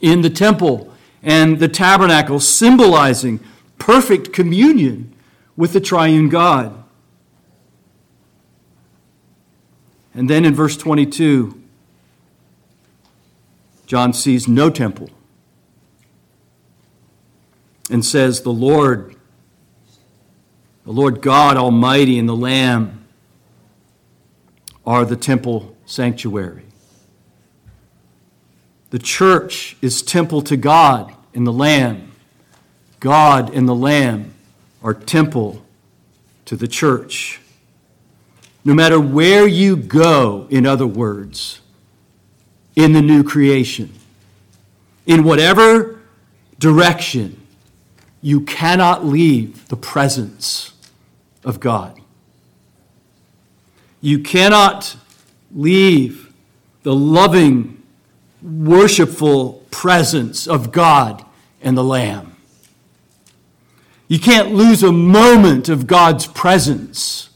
in 0.00 0.22
the 0.22 0.30
temple 0.30 0.92
and 1.22 1.58
the 1.58 1.68
tabernacle, 1.68 2.40
symbolizing 2.40 3.40
perfect 3.78 4.32
communion 4.32 5.14
with 5.56 5.72
the 5.72 5.80
triune 5.80 6.28
God. 6.28 6.84
And 10.16 10.30
then 10.30 10.46
in 10.46 10.54
verse 10.54 10.78
22, 10.78 11.60
John 13.84 14.14
sees 14.14 14.48
no 14.48 14.70
temple 14.70 15.10
and 17.90 18.02
says, 18.02 18.40
The 18.40 18.52
Lord, 18.52 19.14
the 20.84 20.92
Lord 20.92 21.20
God 21.20 21.58
Almighty 21.58 22.18
and 22.18 22.26
the 22.26 22.34
Lamb 22.34 23.04
are 24.86 25.04
the 25.04 25.16
temple 25.16 25.76
sanctuary. 25.84 26.64
The 28.88 28.98
church 28.98 29.76
is 29.82 30.00
temple 30.00 30.40
to 30.42 30.56
God 30.56 31.14
and 31.34 31.46
the 31.46 31.52
Lamb. 31.52 32.12
God 33.00 33.52
and 33.52 33.68
the 33.68 33.74
Lamb 33.74 34.32
are 34.82 34.94
temple 34.94 35.62
to 36.46 36.56
the 36.56 36.66
church. 36.66 37.40
No 38.66 38.74
matter 38.74 38.98
where 38.98 39.46
you 39.46 39.76
go, 39.76 40.48
in 40.50 40.66
other 40.66 40.88
words, 40.88 41.60
in 42.74 42.94
the 42.94 43.00
new 43.00 43.22
creation, 43.22 43.92
in 45.06 45.22
whatever 45.22 46.00
direction, 46.58 47.40
you 48.20 48.40
cannot 48.40 49.06
leave 49.06 49.68
the 49.68 49.76
presence 49.76 50.72
of 51.44 51.60
God. 51.60 52.00
You 54.00 54.18
cannot 54.18 54.96
leave 55.54 56.32
the 56.82 56.92
loving 56.92 57.80
worshipful 58.42 59.64
presence 59.70 60.48
of 60.48 60.72
God 60.72 61.24
and 61.62 61.78
the 61.78 61.84
Lamb. 61.84 62.34
You 64.08 64.18
can't 64.18 64.52
lose 64.52 64.82
a 64.82 64.90
moment 64.90 65.68
of 65.68 65.86
God's 65.86 66.26
presence 66.26 67.30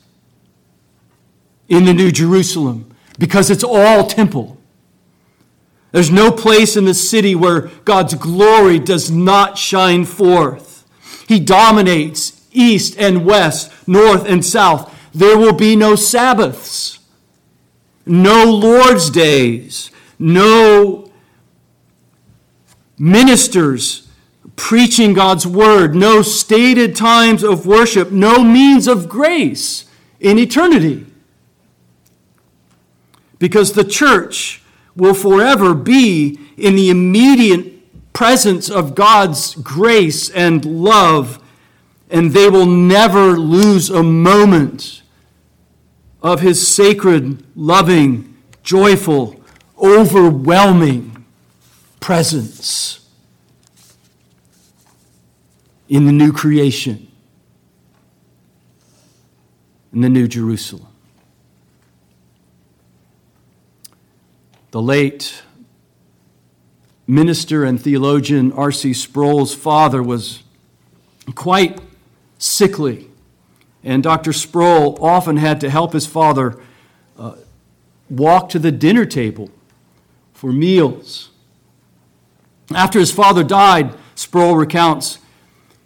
in 1.71 1.87
the 1.87 1.95
New 1.95 2.11
Jerusalem 2.11 2.95
because 3.19 3.49
it's 3.51 3.65
all 3.65 4.07
temple. 4.07 4.59
There's 5.93 6.11
no 6.11 6.31
place 6.31 6.77
in 6.77 6.85
the 6.85 6.95
city 6.95 7.35
where 7.35 7.71
God's 7.85 8.15
glory 8.15 8.79
does 8.79 9.11
not 9.11 9.57
shine 9.57 10.05
forth. 10.05 10.85
He 11.27 11.41
dominates 11.41 12.47
east 12.53 12.97
and 12.99 13.25
west, 13.25 13.73
north 13.89 14.27
and 14.27 14.45
south. 14.45 14.95
There 15.15 15.39
will 15.39 15.53
be 15.53 15.77
no 15.77 15.97
Sabbaths, 15.97 16.99
no 18.05 18.45
Lord's 18.45 19.11
days, 19.11 19.91
no 20.19 21.11
ministers 22.99 24.09
preaching 24.57 25.13
God's 25.13 25.47
word, 25.47 25.95
no 25.95 26.23
stated 26.23 26.95
times 26.95 27.43
of 27.43 27.67
worship, 27.67 28.11
no 28.11 28.45
means 28.45 28.87
of 28.87 29.09
grace 29.09 29.87
in 30.21 30.39
eternity. 30.39 31.07
Because 33.41 33.73
the 33.73 33.83
church 33.83 34.63
will 34.95 35.15
forever 35.15 35.75
be 35.75 36.39
in 36.57 36.77
the 36.77 36.91
immediate 36.91 38.13
presence 38.13 38.69
of 38.69 38.95
God's 38.95 39.55
grace 39.57 40.31
and 40.31 40.65
love, 40.65 41.43
and 42.11 42.33
they 42.33 42.49
will 42.49 42.67
never 42.67 43.39
lose 43.39 43.91
a 43.91 44.03
moment 44.03 45.03
of 46.23 46.41
His 46.41 46.69
sacred, 46.69 47.45
loving, 47.57 48.37
joyful, 48.63 49.43
overwhelming 49.79 51.25
presence 51.99 53.09
in 55.89 56.05
the 56.05 56.13
new 56.13 56.33
creation, 56.33 57.11
in 59.95 60.03
the 60.03 60.11
new 60.11 60.29
Jerusalem. 60.29 60.90
The 64.71 64.81
late 64.81 65.43
minister 67.07 67.65
and 67.65 67.81
theologian 67.81 68.53
R.C. 68.53 68.93
Sproul's 68.93 69.53
father 69.53 70.01
was 70.01 70.45
quite 71.35 71.81
sickly, 72.39 73.09
and 73.83 74.01
Dr. 74.01 74.33
Sproul 74.33 74.97
often 75.01 75.39
had 75.39 75.61
to 75.63 75.71
help 75.71 75.93
his 75.93 76.07
father 76.07 76.61
uh, 77.19 77.35
walk 78.09 78.49
to 78.51 78.61
the 78.61 78.71
dinner 78.71 79.05
table 79.05 79.51
for 80.33 80.53
meals. 80.53 81.31
After 82.73 83.01
his 83.01 83.11
father 83.11 83.43
died, 83.43 83.95
Sproul 84.15 84.55
recounts, 84.55 85.19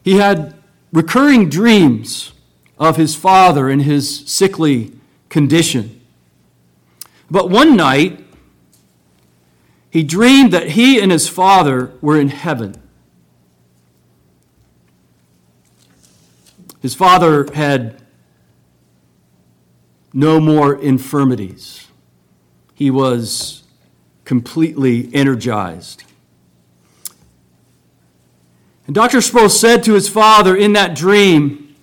he 0.03 0.17
had 0.17 0.55
recurring 0.93 1.49
dreams 1.49 2.33
of 2.79 2.97
his 2.97 3.15
father 3.15 3.71
in 3.71 3.81
his 3.81 4.25
sickly 4.27 4.93
condition. 5.31 6.03
But 7.31 7.49
one 7.49 7.77
night, 7.77 8.24
he 9.95 10.03
dreamed 10.03 10.53
that 10.53 10.71
he 10.71 11.01
and 11.01 11.13
his 11.13 11.29
father 11.29 11.93
were 12.01 12.19
in 12.21 12.27
heaven. 12.27 12.75
His 16.83 16.97
father 16.97 17.47
had 17.55 18.03
no 20.13 20.41
more 20.41 20.75
infirmities. 20.75 21.87
He 22.75 22.91
was 22.91 23.63
completely 24.25 25.15
energized. 25.15 26.03
And 28.89 28.97
Dr. 28.97 29.21
Sproul 29.21 29.49
said 29.49 29.85
to 29.85 29.95
his 29.95 30.09
father 30.09 30.57
in 30.57 30.73
that 30.73 30.97
dream, 30.97 31.77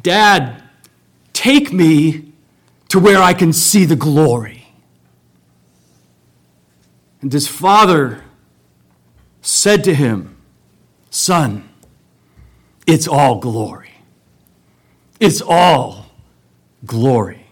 Dad, 0.00 0.64
take 1.32 1.72
me 1.72 2.32
to 2.88 2.98
where 2.98 3.22
I 3.22 3.34
can 3.34 3.52
see 3.52 3.84
the 3.84 3.94
glory. 3.94 4.61
And 7.22 7.32
his 7.32 7.48
father 7.48 8.22
said 9.40 9.84
to 9.84 9.94
him, 9.94 10.36
Son, 11.10 11.68
it's 12.86 13.06
all 13.06 13.38
glory. 13.38 13.92
It's 15.20 15.40
all 15.40 16.06
glory. 16.84 17.46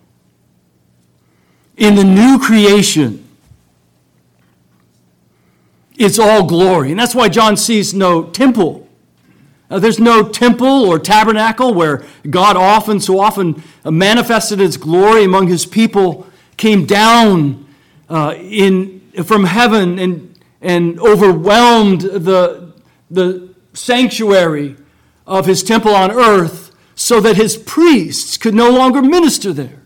In 1.76 1.94
the 1.94 2.04
new 2.04 2.38
creation, 2.38 3.26
it's 5.96 6.18
all 6.18 6.46
glory. 6.46 6.90
And 6.90 6.98
that's 6.98 7.14
why 7.14 7.28
John 7.28 7.56
sees 7.56 7.94
no 7.94 8.24
temple. 8.24 8.88
Uh, 9.70 9.78
there's 9.78 10.00
no 10.00 10.28
temple 10.28 10.84
or 10.84 10.98
tabernacle 10.98 11.72
where 11.72 12.04
God 12.28 12.56
often, 12.56 12.98
so 12.98 13.20
often, 13.20 13.62
manifested 13.84 14.58
his 14.58 14.76
glory 14.76 15.22
among 15.22 15.46
his 15.46 15.64
people, 15.64 16.26
came 16.56 16.86
down 16.86 17.66
uh, 18.08 18.34
in 18.36 18.99
from 19.24 19.44
heaven 19.44 19.98
and, 19.98 20.38
and 20.60 20.98
overwhelmed 21.00 22.02
the, 22.02 22.72
the 23.10 23.54
sanctuary 23.72 24.76
of 25.26 25.46
his 25.46 25.62
temple 25.62 25.94
on 25.94 26.10
earth 26.10 26.74
so 26.94 27.20
that 27.20 27.36
his 27.36 27.56
priests 27.56 28.36
could 28.36 28.54
no 28.54 28.70
longer 28.70 29.00
minister 29.00 29.52
there. 29.52 29.80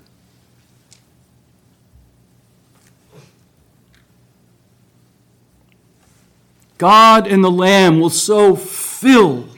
God 6.77 7.27
and 7.27 7.45
the 7.45 7.51
Lamb 7.51 8.01
will 8.01 8.11
so 8.11 8.57
fill 8.57 9.49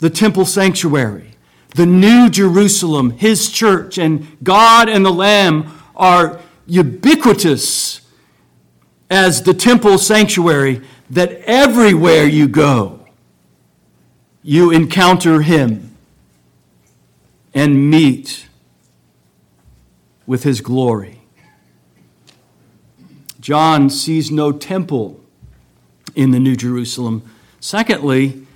the 0.00 0.10
temple 0.10 0.44
sanctuary, 0.44 1.30
the 1.74 1.86
new 1.86 2.28
Jerusalem, 2.28 3.12
his 3.12 3.50
church, 3.50 3.96
and 3.96 4.36
God 4.42 4.88
and 4.88 5.04
the 5.04 5.12
Lamb 5.12 5.72
are 5.96 6.40
ubiquitous 6.66 8.01
as 9.12 9.42
the 9.42 9.52
temple 9.52 9.98
sanctuary 9.98 10.80
that 11.10 11.32
everywhere 11.42 12.24
you 12.24 12.48
go, 12.48 13.06
you 14.42 14.70
encounter 14.70 15.42
him 15.42 15.94
and 17.52 17.90
meet 17.90 18.48
with 20.26 20.44
his 20.44 20.62
glory. 20.62 21.20
John 23.38 23.90
sees 23.90 24.30
no 24.30 24.50
temple 24.50 25.20
in 26.14 26.30
the 26.30 26.40
New 26.40 26.56
Jerusalem. 26.56 27.22
Secondly, 27.60 28.46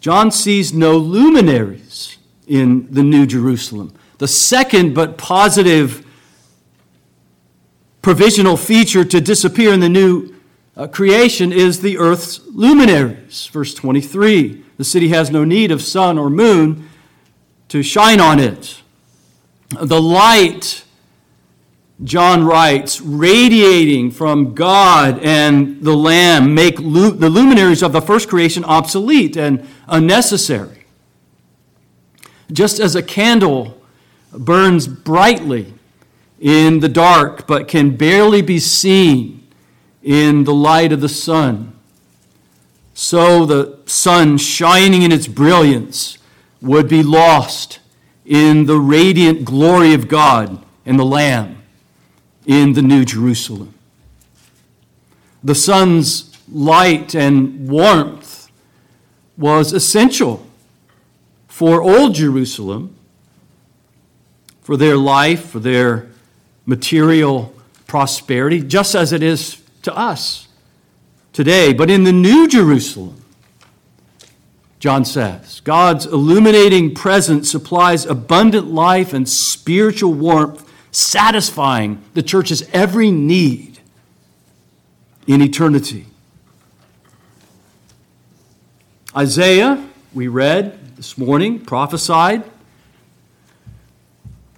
John 0.00 0.30
sees 0.30 0.72
no 0.72 0.96
luminaries 0.96 2.16
in 2.46 2.90
the 2.90 3.02
New 3.02 3.26
Jerusalem. 3.26 3.92
The 4.16 4.28
second 4.28 4.94
but 4.94 5.18
positive 5.18 6.06
provisional 8.02 8.56
feature 8.56 9.04
to 9.04 9.20
disappear 9.20 9.72
in 9.72 9.80
the 9.80 9.88
new 9.88 10.34
uh, 10.76 10.86
creation 10.86 11.52
is 11.52 11.80
the 11.80 11.98
earth's 11.98 12.40
luminaries. 12.46 13.46
Verse 13.46 13.74
23 13.74 14.64
the 14.80 14.84
city 14.84 15.08
has 15.08 15.30
no 15.30 15.44
need 15.44 15.70
of 15.72 15.82
sun 15.82 16.16
or 16.16 16.30
moon 16.30 16.88
to 17.68 17.82
shine 17.82 18.18
on 18.18 18.40
it. 18.40 18.80
The 19.68 20.00
light, 20.00 20.84
John 22.02 22.44
writes, 22.44 22.98
radiating 22.98 24.10
from 24.10 24.54
God 24.54 25.18
and 25.22 25.82
the 25.82 25.94
Lamb 25.94 26.54
make 26.54 26.78
lu- 26.78 27.10
the 27.10 27.28
luminaries 27.28 27.82
of 27.82 27.92
the 27.92 28.00
first 28.00 28.30
creation 28.30 28.64
obsolete 28.64 29.36
and 29.36 29.68
unnecessary. 29.86 30.86
Just 32.50 32.80
as 32.80 32.96
a 32.96 33.02
candle 33.02 33.82
burns 34.32 34.88
brightly 34.88 35.74
in 36.40 36.80
the 36.80 36.88
dark, 36.88 37.46
but 37.46 37.68
can 37.68 37.96
barely 37.96 38.40
be 38.40 38.58
seen 38.58 39.46
in 40.02 40.44
the 40.44 40.54
light 40.54 40.90
of 40.90 41.00
the 41.00 41.08
sun. 41.08 41.72
So 42.94 43.44
the 43.44 43.78
sun, 43.86 44.38
shining 44.38 45.02
in 45.02 45.12
its 45.12 45.28
brilliance, 45.28 46.18
would 46.60 46.88
be 46.88 47.02
lost 47.02 47.78
in 48.24 48.66
the 48.66 48.78
radiant 48.78 49.44
glory 49.44 49.94
of 49.94 50.08
God 50.08 50.64
and 50.86 50.98
the 50.98 51.04
Lamb 51.04 51.62
in 52.46 52.72
the 52.72 52.82
New 52.82 53.04
Jerusalem. 53.04 53.74
The 55.42 55.54
sun's 55.54 56.36
light 56.50 57.14
and 57.14 57.68
warmth 57.68 58.50
was 59.36 59.72
essential 59.72 60.46
for 61.48 61.82
Old 61.82 62.14
Jerusalem, 62.14 62.94
for 64.62 64.76
their 64.76 64.96
life, 64.96 65.48
for 65.50 65.58
their 65.58 66.09
material 66.66 67.54
prosperity, 67.86 68.62
just 68.62 68.94
as 68.94 69.12
it 69.12 69.22
is 69.22 69.60
to 69.82 69.96
us 69.96 70.48
today. 71.32 71.72
But 71.72 71.90
in 71.90 72.04
the 72.04 72.12
New 72.12 72.46
Jerusalem, 72.46 73.16
John 74.78 75.04
says, 75.04 75.60
God's 75.60 76.06
illuminating 76.06 76.94
presence 76.94 77.50
supplies 77.50 78.06
abundant 78.06 78.68
life 78.68 79.12
and 79.12 79.28
spiritual 79.28 80.14
warmth, 80.14 80.66
satisfying 80.90 82.02
the 82.14 82.22
church's 82.22 82.62
every 82.72 83.10
need 83.10 83.78
in 85.26 85.42
eternity. 85.42 86.06
Isaiah, 89.16 89.86
we 90.14 90.28
read 90.28 90.96
this 90.96 91.18
morning, 91.18 91.58
prophesied 91.58 92.44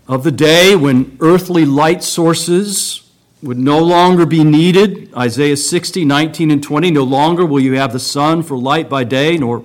of 0.08 0.24
the 0.24 0.32
day 0.32 0.74
when 0.76 1.16
earthly 1.20 1.64
light 1.64 2.02
sources 2.02 3.10
would 3.42 3.58
no 3.58 3.78
longer 3.78 4.26
be 4.26 4.44
needed. 4.44 5.12
Isaiah 5.14 5.56
60, 5.56 6.04
19, 6.04 6.50
and 6.50 6.62
20. 6.62 6.90
No 6.90 7.02
longer 7.02 7.44
will 7.44 7.60
you 7.60 7.74
have 7.74 7.92
the 7.92 7.98
sun 7.98 8.42
for 8.42 8.56
light 8.56 8.88
by 8.88 9.04
day, 9.04 9.36
nor 9.36 9.64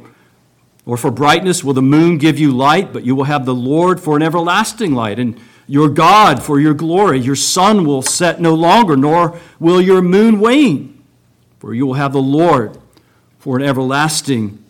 Or 0.87 0.95
for 0.95 1.11
brightness 1.11 1.65
will 1.65 1.73
the 1.73 1.81
moon 1.81 2.17
give 2.17 2.39
you 2.39 2.53
light, 2.53 2.93
but 2.93 3.03
you 3.03 3.13
will 3.13 3.25
have 3.25 3.45
the 3.45 3.53
Lord 3.53 3.99
for 3.99 4.15
an 4.15 4.23
everlasting 4.23 4.95
light, 4.95 5.19
and 5.19 5.37
your 5.67 5.89
God 5.89 6.41
for 6.41 6.61
your 6.61 6.73
glory. 6.73 7.19
Your 7.19 7.35
sun 7.35 7.85
will 7.85 8.01
set 8.01 8.39
no 8.39 8.55
longer, 8.55 8.95
nor 8.95 9.37
will 9.59 9.81
your 9.81 10.01
moon 10.01 10.39
wane, 10.39 11.03
for 11.59 11.73
you 11.73 11.85
will 11.85 11.95
have 11.95 12.13
the 12.13 12.21
Lord 12.21 12.77
for 13.37 13.57
an 13.57 13.63
everlasting 13.63 14.63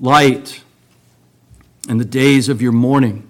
light, 0.00 0.62
and 1.86 2.00
the 2.00 2.06
days 2.06 2.48
of 2.48 2.62
your 2.62 2.72
mourning 2.72 3.27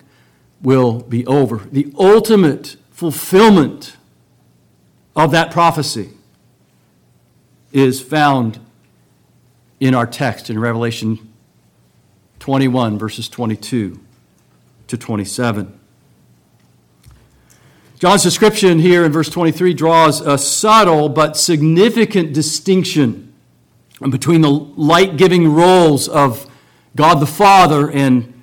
will 0.63 1.01
be 1.01 1.27
over. 1.27 1.59
The 1.71 1.93
ultimate 1.99 2.77
fulfillment 2.91 3.97
of 5.15 5.31
that 5.33 5.51
prophecy 5.51 6.11
is 7.73 8.01
found 8.01 8.59
in 9.81 9.95
our 9.95 10.07
text 10.07 10.51
in 10.51 10.59
Revelation 10.59 11.33
21, 12.41 12.99
verses 12.99 13.29
22 13.29 14.01
to 14.89 14.97
27. 14.97 15.79
John's 17.99 18.23
description 18.23 18.79
here 18.79 19.05
in 19.05 19.11
verse 19.11 19.29
23 19.29 19.75
draws 19.75 20.21
a 20.21 20.39
subtle 20.39 21.09
but 21.09 21.37
significant 21.37 22.33
distinction 22.33 23.33
between 24.11 24.41
the 24.41 24.51
light 24.51 25.17
giving 25.17 25.53
roles 25.53 26.09
of 26.09 26.49
God 26.95 27.17
the 27.17 27.27
Father 27.27 27.91
and 27.91 28.38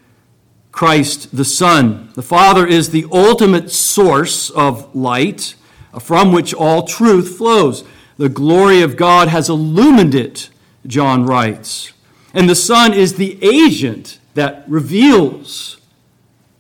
Christ 0.75 1.33
the 1.33 1.45
Son. 1.45 2.09
The 2.15 2.21
Father 2.21 2.67
is 2.67 2.89
the 2.89 3.05
ultimate 3.09 3.71
source 3.71 4.49
of 4.49 4.93
light 4.93 5.55
from 6.01 6.33
which 6.33 6.53
all 6.53 6.85
truth 6.85 7.37
flows. 7.37 7.85
The 8.17 8.27
glory 8.27 8.81
of 8.81 8.97
God 8.97 9.29
has 9.29 9.47
illumined 9.47 10.13
it, 10.13 10.49
John 10.85 11.25
writes. 11.25 11.93
And 12.33 12.49
the 12.49 12.55
Son 12.55 12.93
is 12.93 13.13
the 13.13 13.41
agent 13.41 14.19
that 14.33 14.65
reveals 14.67 15.77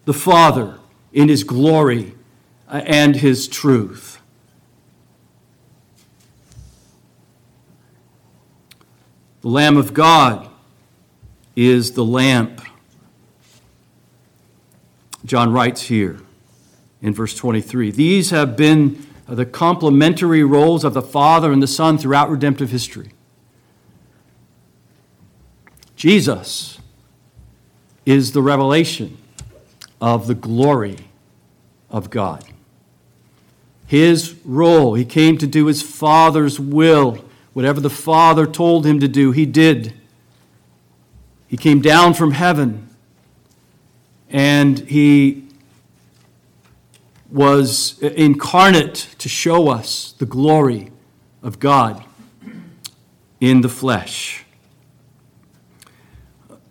the 0.05 0.13
Father 0.13 0.79
in 1.11 1.27
his 1.27 1.43
glory 1.43 2.15
and 2.69 3.17
his 3.17 3.49
truth. 3.49 4.21
The 9.41 9.49
Lamb 9.49 9.75
of 9.75 9.93
God 9.93 10.47
is 11.57 11.91
the 11.91 12.05
lamp. 12.05 12.61
John 15.25 15.51
writes 15.51 15.81
here 15.81 16.19
in 17.01 17.13
verse 17.13 17.35
23 17.35 17.91
These 17.91 18.29
have 18.29 18.55
been 18.55 19.05
the 19.27 19.45
complementary 19.45 20.43
roles 20.43 20.83
of 20.83 20.93
the 20.93 21.01
Father 21.01 21.51
and 21.51 21.61
the 21.61 21.67
Son 21.67 21.97
throughout 21.97 22.29
redemptive 22.29 22.69
history. 22.69 23.11
Jesus 25.95 26.79
is 28.05 28.33
the 28.33 28.41
revelation 28.41 29.17
of 29.99 30.27
the 30.27 30.35
glory 30.35 30.97
of 31.89 32.11
God. 32.11 32.45
His 33.87 34.35
role, 34.45 34.93
he 34.93 35.05
came 35.05 35.37
to 35.39 35.47
do 35.47 35.65
his 35.65 35.81
Father's 35.81 36.59
will. 36.59 37.23
Whatever 37.53 37.79
the 37.79 37.89
Father 37.89 38.45
told 38.45 38.85
him 38.85 38.99
to 38.99 39.07
do, 39.07 39.31
he 39.31 39.45
did. 39.45 39.93
He 41.47 41.57
came 41.57 41.81
down 41.81 42.13
from 42.13 42.31
heaven 42.31 42.84
and 44.29 44.79
he 44.79 45.43
was 47.29 47.99
incarnate 47.99 49.15
to 49.17 49.27
show 49.27 49.67
us 49.67 50.13
the 50.13 50.25
glory 50.25 50.91
of 51.43 51.59
God 51.59 52.03
in 53.39 53.61
the 53.61 53.69
flesh. 53.69 54.45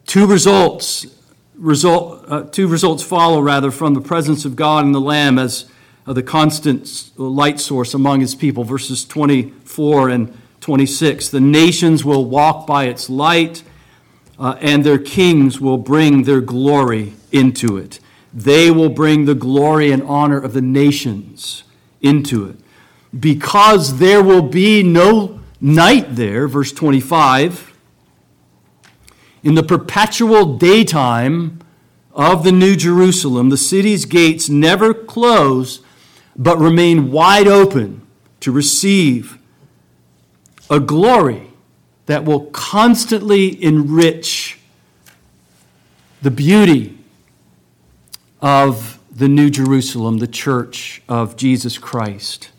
Two 0.07 0.27
results, 0.27 1.07
result, 1.55 2.25
uh, 2.29 2.43
two 2.45 2.69
results 2.69 3.03
follow 3.03 3.41
rather 3.41 3.71
from 3.71 3.95
the 3.95 4.01
presence 4.01 4.45
of 4.45 4.57
God 4.57 4.85
and 4.85 4.95
the 4.95 5.01
Lamb 5.01 5.39
as 5.39 5.71
uh, 6.07 6.13
the 6.13 6.23
constant 6.23 7.11
light 7.17 7.61
source 7.61 7.95
among 7.95 8.21
his 8.21 8.35
people. 8.35 8.65
Verses 8.65 9.05
24 9.05 10.09
and 10.11 10.39
26. 10.61 11.29
The 11.29 11.41
nations 11.41 12.05
will 12.05 12.25
walk 12.25 12.67
by 12.67 12.85
its 12.85 13.11
light, 13.11 13.63
uh, 14.39 14.57
and 14.61 14.85
their 14.85 14.99
kings 14.99 15.61
will 15.61 15.79
bring 15.79 16.23
their 16.25 16.41
glory 16.41 17.15
into 17.35 17.77
it. 17.77 18.01
They 18.33 18.71
will 18.71 18.89
bring 18.89 19.27
the 19.27 19.35
glory 19.35 19.91
and 19.93 20.03
honor 20.05 20.39
of 20.39 20.55
the 20.55 20.63
nations 20.63 21.65
into 22.01 22.49
it. 22.49 22.57
Because 23.19 23.99
there 23.99 24.23
will 24.23 24.43
be 24.43 24.83
no 24.83 25.41
night 25.61 26.17
there, 26.17 26.49
verse 26.49 26.73
25 26.73 27.75
in 29.45 29.55
the 29.55 29.63
perpetual 29.63 30.57
daytime 30.57 31.59
of 32.15 32.45
the 32.45 32.51
New 32.53 32.75
Jerusalem, 32.75 33.51
the 33.51 33.59
city's 33.59 34.07
gates 34.07 34.49
never 34.49 34.95
close 34.95 35.81
but 36.35 36.59
remain 36.59 37.13
wide 37.13 37.47
open 37.47 38.01
to 38.41 38.51
receive 38.51 39.39
a 40.71 40.81
glory 40.81 41.51
that 42.07 42.25
will 42.25 42.47
constantly 42.47 43.63
enrich 43.63 44.59
the 46.23 46.31
beauty 46.31 46.99
of 48.45 49.01
the 49.11 49.27
New 49.27 49.49
Jerusalem, 49.49 50.19
the 50.19 50.27
church 50.27 51.01
of 51.09 51.35
Jesus 51.35 51.79
Christ. 51.79 52.51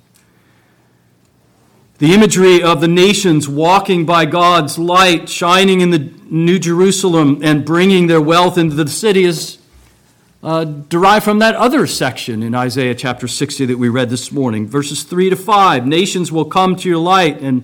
The 1.99 2.11
imagery 2.11 2.63
of 2.63 2.81
the 2.81 2.87
nations 2.87 3.47
walking 3.47 4.03
by 4.03 4.25
God's 4.25 4.79
light, 4.79 5.29
shining 5.29 5.81
in 5.81 5.91
the 5.91 6.11
New 6.27 6.57
Jerusalem, 6.57 7.39
and 7.43 7.63
bringing 7.63 8.07
their 8.07 8.19
wealth 8.19 8.57
into 8.57 8.75
the 8.75 8.89
city 8.89 9.25
is 9.25 9.59
uh, 10.41 10.63
derived 10.63 11.23
from 11.23 11.37
that 11.39 11.53
other 11.53 11.85
section 11.85 12.41
in 12.41 12.55
Isaiah 12.55 12.95
chapter 12.95 13.27
60 13.27 13.67
that 13.67 13.77
we 13.77 13.87
read 13.87 14.09
this 14.09 14.31
morning. 14.31 14.67
Verses 14.67 15.03
3 15.03 15.29
to 15.29 15.35
5 15.35 15.85
Nations 15.85 16.31
will 16.31 16.45
come 16.45 16.75
to 16.77 16.89
your 16.89 16.97
light, 16.97 17.39
and 17.41 17.63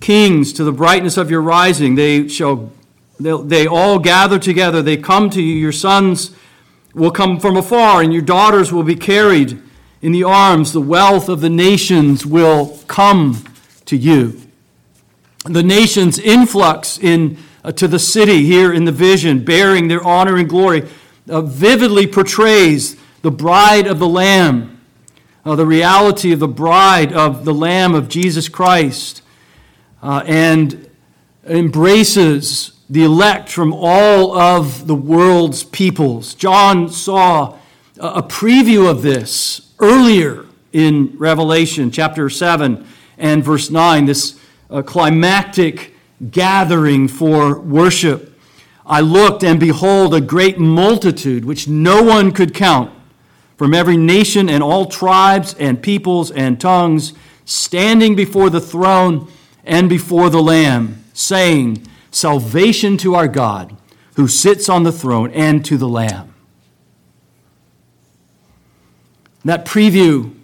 kings 0.00 0.52
to 0.54 0.64
the 0.64 0.72
brightness 0.72 1.16
of 1.16 1.30
your 1.30 1.40
rising. 1.40 1.94
They 1.94 2.26
shall 2.26 2.72
they 3.20 3.68
all 3.68 4.00
gather 4.00 4.40
together. 4.40 4.82
They 4.82 4.96
come 4.96 5.30
to 5.30 5.40
you. 5.40 5.54
Your 5.54 5.70
sons 5.70 6.32
will 6.94 7.10
come 7.10 7.40
from 7.40 7.56
afar, 7.56 8.02
and 8.02 8.12
your 8.12 8.22
daughters 8.22 8.72
will 8.72 8.82
be 8.82 8.96
carried 8.96 9.60
in 10.02 10.10
the 10.10 10.24
arms, 10.24 10.72
the 10.72 10.80
wealth 10.80 11.28
of 11.28 11.40
the 11.40 11.48
nations 11.48 12.26
will 12.26 12.78
come 12.88 13.44
to 13.84 13.96
you. 13.96 14.40
The 15.44 15.62
nations' 15.62 16.18
influx 16.18 16.98
in, 16.98 17.38
uh, 17.64 17.70
to 17.72 17.86
the 17.86 18.00
city 18.00 18.44
here 18.44 18.72
in 18.72 18.84
the 18.84 18.92
vision, 18.92 19.44
bearing 19.44 19.86
their 19.86 20.04
honor 20.04 20.36
and 20.36 20.48
glory, 20.48 20.88
uh, 21.28 21.40
vividly 21.40 22.08
portrays 22.08 22.96
the 23.22 23.30
bride 23.30 23.86
of 23.86 24.00
the 24.00 24.08
Lamb, 24.08 24.80
uh, 25.44 25.54
the 25.54 25.66
reality 25.66 26.32
of 26.32 26.40
the 26.40 26.48
bride 26.48 27.12
of 27.12 27.44
the 27.44 27.54
Lamb 27.54 27.94
of 27.94 28.08
Jesus 28.08 28.48
Christ, 28.48 29.22
uh, 30.02 30.24
and 30.26 30.90
embraces 31.46 32.72
the 32.92 33.04
elect 33.04 33.48
from 33.48 33.72
all 33.72 34.38
of 34.38 34.86
the 34.86 34.94
world's 34.94 35.64
peoples. 35.64 36.34
John 36.34 36.90
saw 36.90 37.56
a 37.98 38.22
preview 38.22 38.90
of 38.90 39.00
this 39.00 39.72
earlier 39.78 40.44
in 40.74 41.16
Revelation 41.16 41.90
chapter 41.90 42.28
7 42.28 42.86
and 43.16 43.42
verse 43.42 43.70
9, 43.70 44.04
this 44.04 44.38
uh, 44.68 44.82
climactic 44.82 45.94
gathering 46.30 47.08
for 47.08 47.58
worship. 47.60 48.38
I 48.84 49.00
looked, 49.00 49.42
and 49.42 49.58
behold, 49.58 50.12
a 50.14 50.20
great 50.20 50.58
multitude 50.58 51.46
which 51.46 51.66
no 51.66 52.02
one 52.02 52.30
could 52.30 52.52
count 52.52 52.92
from 53.56 53.72
every 53.72 53.96
nation 53.96 54.50
and 54.50 54.62
all 54.62 54.84
tribes 54.84 55.54
and 55.54 55.82
peoples 55.82 56.30
and 56.30 56.60
tongues, 56.60 57.14
standing 57.46 58.14
before 58.14 58.50
the 58.50 58.60
throne 58.60 59.32
and 59.64 59.88
before 59.88 60.28
the 60.28 60.42
Lamb, 60.42 61.02
saying, 61.14 61.86
Salvation 62.12 62.98
to 62.98 63.14
our 63.14 63.26
God 63.26 63.76
who 64.16 64.28
sits 64.28 64.68
on 64.68 64.82
the 64.82 64.92
throne 64.92 65.30
and 65.32 65.64
to 65.64 65.78
the 65.78 65.88
Lamb. 65.88 66.34
That 69.44 69.64
preview 69.64 70.34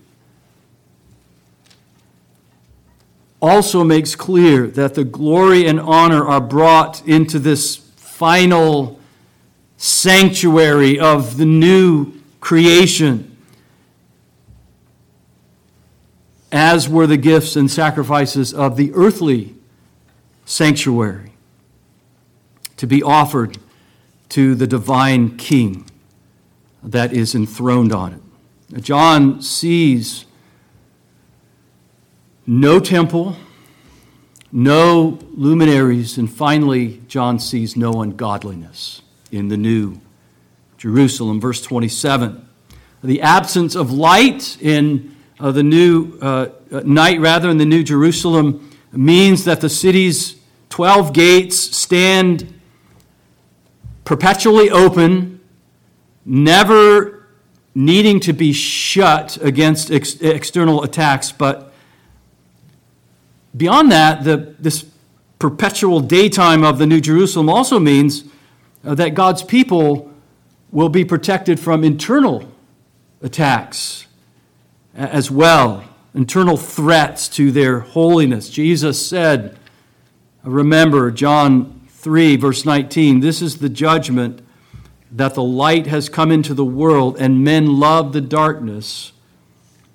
also 3.41 3.85
makes 3.85 4.17
clear 4.17 4.67
that 4.67 4.95
the 4.95 5.05
glory 5.05 5.67
and 5.67 5.79
honor 5.79 6.27
are 6.27 6.41
brought 6.41 7.07
into 7.07 7.39
this 7.39 7.77
final 7.77 8.99
sanctuary 9.77 10.99
of 10.99 11.37
the 11.37 11.45
new 11.45 12.15
creation, 12.41 13.37
as 16.51 16.89
were 16.89 17.07
the 17.07 17.17
gifts 17.19 17.55
and 17.55 17.71
sacrifices 17.71 18.53
of 18.53 18.77
the 18.77 18.91
earthly 18.95 19.55
sanctuary 20.47 21.29
to 22.79 22.87
be 22.87 23.03
offered 23.03 23.59
to 24.31 24.55
the 24.55 24.67
divine 24.67 25.37
King 25.37 25.85
that 26.83 27.13
is 27.13 27.35
enthroned 27.35 27.93
on 27.93 28.15
it. 28.15 28.83
John 28.83 29.43
sees 29.43 30.25
no 32.47 32.81
temple, 32.81 33.37
no 34.53 35.19
luminaries, 35.33 36.19
and 36.19 36.31
finally, 36.31 37.03
John 37.09 37.39
sees 37.39 37.77
no 37.77 38.01
ungodliness 38.01 39.03
in 39.31 39.49
the 39.49 39.57
new 39.57 40.01
Jerusalem. 40.77 41.41
Verse 41.41 41.61
27. 41.63 42.47
The 43.03 43.21
absence 43.21 43.75
of 43.75 43.93
light 43.93 44.61
in 44.61 45.17
uh, 45.41 45.53
the 45.53 45.63
new 45.63 46.19
uh, 46.21 46.49
uh 46.73 46.81
night, 46.85 47.21
rather, 47.21 47.49
in 47.49 47.59
the 47.59 47.65
new 47.65 47.83
Jerusalem, 47.83 48.71
means 48.93 49.45
that 49.45 49.61
the 49.61 49.69
city's 49.69 50.37
12 50.71 51.13
gates 51.13 51.59
stand 51.77 52.58
perpetually 54.09 54.71
open, 54.71 55.39
never 56.25 57.27
needing 57.75 58.19
to 58.19 58.33
be 58.33 58.55
shut 58.55 59.37
against 59.43 59.91
ex- 59.91 60.19
external 60.23 60.83
attacks, 60.83 61.31
but 61.31 61.75
beyond 63.55 63.93
that, 63.93 64.25
the, 64.25 64.55
this 64.59 64.87
perpetual 65.39 66.01
daytime 66.01 66.65
of 66.65 66.79
the 66.79 66.87
New 66.87 67.03
Jerusalem 67.03 67.51
also 67.51 67.79
means 67.79 68.25
uh, 68.83 68.95
that 68.95 69.11
God's 69.11 69.43
people 69.43 70.11
will 70.73 70.89
be 70.89 71.05
protected 71.05 71.61
from 71.61 71.85
internal 71.85 72.51
attacks 73.21 74.07
as 74.95 75.31
well, 75.31 75.85
internal 76.15 76.57
threats 76.57 77.29
to 77.29 77.53
their 77.53 77.81
holiness. 77.81 78.49
Jesus 78.49 79.07
said, 79.07 79.59
Remember, 80.45 81.11
John 81.11 81.78
3, 81.99 82.37
verse 82.37 82.65
19, 82.65 83.19
this 83.19 83.43
is 83.43 83.59
the 83.59 83.69
judgment 83.69 84.41
that 85.11 85.35
the 85.35 85.43
light 85.43 85.89
has 85.89 86.09
come 86.09 86.31
into 86.31 86.55
the 86.55 86.65
world, 86.65 87.17
and 87.19 87.43
men 87.43 87.81
love 87.81 88.13
the 88.13 88.21
darkness 88.21 89.13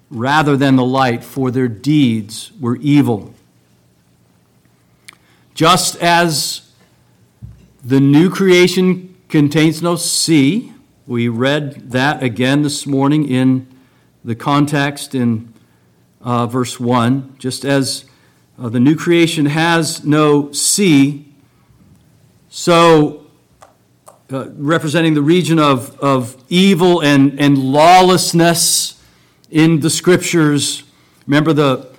rather 0.10 0.58
than 0.58 0.76
the 0.76 0.84
light, 0.84 1.24
for 1.24 1.50
their 1.50 1.70
deeds 1.70 2.52
were 2.60 2.76
evil. 2.78 3.34
Just 5.54 5.96
as 5.96 6.74
the 7.82 8.02
new 8.02 8.30
creation 8.30 9.16
contains 9.30 9.82
no 9.82 9.96
sea, 9.96 10.74
we 11.08 11.30
read 11.30 11.92
that 11.92 12.22
again 12.22 12.64
this 12.64 12.86
morning 12.86 13.30
in 13.30 13.66
the 14.26 14.36
context 14.36 15.16
in 15.16 15.54
uh, 16.22 16.48
verse 16.48 16.82
1. 16.82 17.38
Just 17.40 17.64
as 17.64 18.04
uh, 18.60 18.68
the 18.68 18.80
new 18.82 18.98
creation 18.98 19.46
has 19.46 20.04
no 20.04 20.52
sea, 20.52 21.33
so 22.56 23.26
uh, 24.32 24.48
representing 24.58 25.16
the 25.16 25.24
region 25.24 25.58
of, 25.58 26.00
of 26.00 26.38
evil 26.50 27.02
and, 27.02 27.40
and 27.40 27.58
lawlessness 27.58 29.02
in 29.50 29.80
the 29.80 29.90
scriptures. 29.90 30.84
Remember, 31.26 31.52
the, 31.52 31.90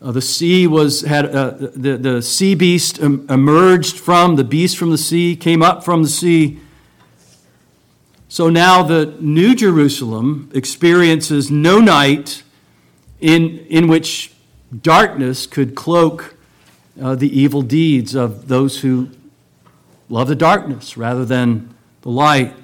uh, 0.00 0.12
the 0.12 0.22
sea 0.22 0.68
was 0.68 1.00
had 1.00 1.34
uh, 1.34 1.50
the, 1.58 1.96
the 1.96 2.22
sea 2.22 2.54
beast 2.54 3.00
emerged 3.00 3.98
from 3.98 4.36
the 4.36 4.44
beast 4.44 4.76
from 4.76 4.92
the 4.92 4.98
sea 4.98 5.34
came 5.34 5.64
up 5.64 5.84
from 5.84 6.04
the 6.04 6.08
sea 6.08 6.60
so 8.28 8.48
now 8.48 8.84
the 8.84 9.16
New 9.18 9.56
Jerusalem 9.56 10.48
experiences 10.54 11.50
no 11.50 11.80
night 11.80 12.44
in, 13.20 13.58
in 13.68 13.88
which 13.88 14.32
darkness 14.80 15.44
could 15.44 15.74
cloak 15.74 16.36
uh, 17.02 17.16
the 17.16 17.28
evil 17.36 17.62
deeds 17.62 18.14
of 18.14 18.46
those 18.46 18.82
who 18.82 19.10
love 20.12 20.28
the 20.28 20.36
darkness 20.36 20.98
rather 20.98 21.24
than 21.24 21.74
the 22.02 22.10
light. 22.10 22.54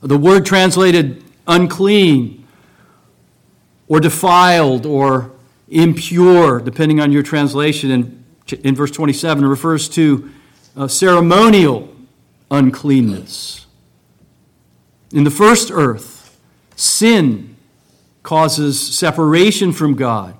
The 0.00 0.16
word 0.16 0.46
translated 0.46 1.22
unclean 1.46 2.46
or 3.86 4.00
defiled 4.00 4.86
or 4.86 5.30
impure, 5.68 6.60
depending 6.60 7.00
on 7.00 7.12
your 7.12 7.22
translation 7.22 7.90
in, 7.90 8.24
in 8.64 8.74
verse 8.74 8.90
27, 8.90 9.44
refers 9.44 9.90
to 9.90 10.30
uh, 10.74 10.88
ceremonial 10.88 11.94
uncleanness. 12.50 13.66
In 15.12 15.24
the 15.24 15.30
first 15.30 15.70
earth, 15.70 16.40
sin 16.76 17.56
causes 18.22 18.80
separation 18.98 19.72
from 19.72 19.96
God. 19.96 20.34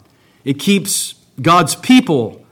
It 0.45 0.59
keeps 0.59 1.17
God's 1.43 1.75
people 1.75 2.47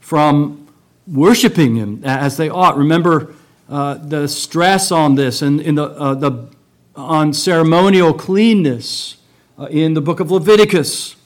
from 0.00 0.60
worshiping 1.06 1.76
Him 1.76 2.02
as 2.04 2.36
they 2.36 2.48
ought. 2.48 2.76
Remember 2.76 3.34
uh, 3.68 3.94
the 3.94 4.26
stress 4.28 4.90
on 4.90 5.14
this 5.14 5.42
and 5.42 5.60
in 5.60 5.76
the, 5.76 5.84
uh, 5.84 6.14
the 6.14 6.48
on 6.96 7.32
ceremonial 7.32 8.12
cleanness 8.12 9.16
uh, 9.58 9.66
in 9.66 9.94
the 9.94 10.00
book 10.00 10.20
of 10.20 10.30
Leviticus. 10.30 11.16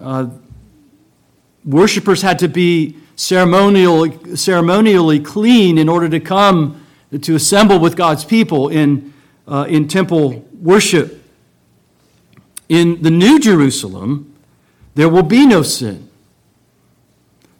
Uh, 0.00 0.28
worshippers 1.64 2.22
had 2.22 2.38
to 2.38 2.48
be 2.48 2.96
ceremonially, 3.16 4.36
ceremonially 4.36 5.20
clean 5.20 5.78
in 5.78 5.88
order 5.88 6.08
to 6.08 6.20
come 6.20 6.84
to 7.20 7.34
assemble 7.34 7.78
with 7.78 7.96
God's 7.96 8.24
people 8.24 8.68
in 8.68 9.12
uh, 9.48 9.66
in 9.68 9.88
temple 9.88 10.44
worship. 10.60 11.22
In 12.68 13.02
the 13.02 13.10
New 13.10 13.38
Jerusalem, 13.38 14.34
there 14.94 15.08
will 15.08 15.22
be 15.22 15.46
no 15.46 15.62
sin, 15.62 16.10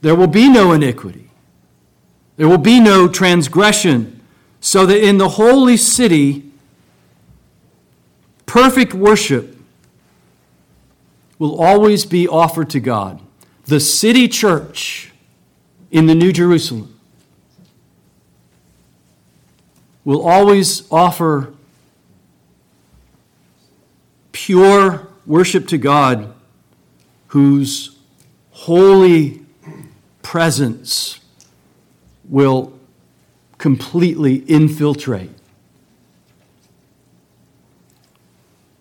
there 0.01 0.15
will 0.15 0.27
be 0.27 0.49
no 0.49 0.73
iniquity, 0.73 1.26
there 2.37 2.49
will 2.49 2.59
be 2.59 2.81
no 2.81 3.09
transgression, 3.09 4.21
so 4.61 4.85
that 4.87 5.03
in 5.03 5.19
the 5.19 5.31
holy 5.31 5.77
city, 5.77 6.51
perfect 8.45 8.93
worship 8.93 9.57
will 11.39 11.61
always 11.61 12.05
be 12.05 12.27
offered 12.27 12.71
to 12.71 12.81
God. 12.81 13.21
The 13.65 13.81
city 13.81 14.29
church 14.29 15.13
in 15.91 16.07
the 16.07 16.15
New 16.15 16.33
Jerusalem 16.33 16.99
will 20.05 20.27
always 20.27 20.91
offer 20.93 21.53
pure 24.33 25.09
worship 25.27 25.67
to 25.69 25.79
God 25.79 26.33
whose 27.29 27.97
holy 28.51 29.41
presence 30.23 31.19
will 32.29 32.73
completely 33.59 34.37
infiltrate 34.37 35.31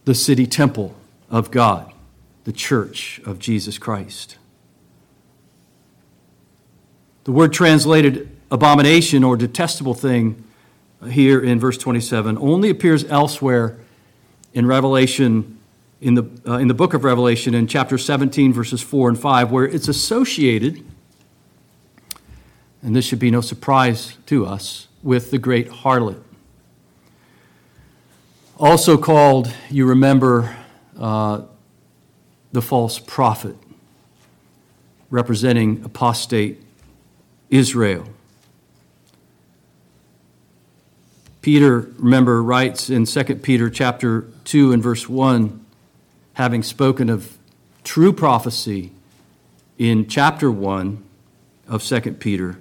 the 0.06 0.16
city 0.16 0.46
temple 0.46 0.96
of 1.30 1.52
God, 1.52 1.92
the 2.44 2.54
church 2.54 3.20
of 3.26 3.40
Jesus 3.40 3.78
Christ. 3.78 4.38
The 7.24 7.32
word 7.32 7.54
translated 7.54 8.30
abomination 8.52 9.24
or 9.24 9.36
detestable 9.36 9.96
thing 9.96 10.44
here 11.10 11.42
in 11.42 11.60
verse 11.60 11.78
27 11.78 12.38
only 12.38 12.70
appears 12.70 13.04
elsewhere 13.06 13.78
in 14.54 14.66
Revelation, 14.68 15.60
in 16.02 16.14
the, 16.14 16.24
uh, 16.48 16.58
in 16.58 16.68
the 16.68 16.74
book 16.74 16.94
of 16.94 17.04
Revelation, 17.04 17.54
in 17.54 17.68
chapter 17.68 17.98
17, 17.98 18.54
verses 18.54 18.82
4 18.82 19.10
and 19.10 19.20
5, 19.20 19.52
where 19.52 19.66
it's 19.66 19.88
associated, 19.88 20.86
and 22.86 22.96
this 22.96 23.04
should 23.04 23.18
be 23.18 23.32
no 23.32 23.42
surprise 23.42 24.16
to 24.28 24.46
us, 24.46 24.88
with 25.02 25.32
the 25.32 25.40
great 25.40 25.68
harlot. 25.70 26.22
Also 28.60 28.96
called, 28.96 29.52
you 29.72 29.88
remember, 29.88 30.56
uh, 30.96 31.42
the 32.52 32.62
false 32.62 33.00
prophet, 33.00 33.56
representing 35.10 35.84
apostate 35.84 36.62
Israel. 37.50 38.08
Peter, 41.42 41.90
remember, 41.98 42.44
writes 42.44 42.92
in 42.92 43.06
2 43.06 43.24
Peter 43.38 43.68
chapter 43.68 44.28
2 44.44 44.72
and 44.72 44.84
verse 44.84 45.10
1, 45.10 45.66
having 46.34 46.62
spoken 46.62 47.10
of 47.10 47.36
true 47.84 48.14
prophecy 48.14 48.92
in 49.80 50.08
chapter 50.08 50.52
1 50.52 51.04
of 51.68 51.84
2 51.84 52.00
Peter, 52.14 52.60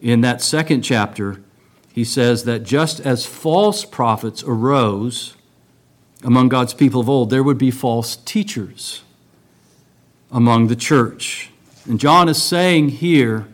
in 0.00 0.20
that 0.20 0.40
second 0.40 0.82
chapter, 0.82 1.42
he 1.92 2.04
says 2.04 2.44
that 2.44 2.62
just 2.62 3.00
as 3.00 3.26
false 3.26 3.84
prophets 3.84 4.44
arose 4.46 5.34
among 6.22 6.48
God's 6.48 6.74
people 6.74 7.00
of 7.00 7.08
old, 7.08 7.30
there 7.30 7.42
would 7.42 7.58
be 7.58 7.70
false 7.70 8.16
teachers 8.16 9.02
among 10.30 10.68
the 10.68 10.76
church. 10.76 11.50
And 11.86 11.98
John 11.98 12.28
is 12.28 12.42
saying 12.42 12.90
here 12.90 13.46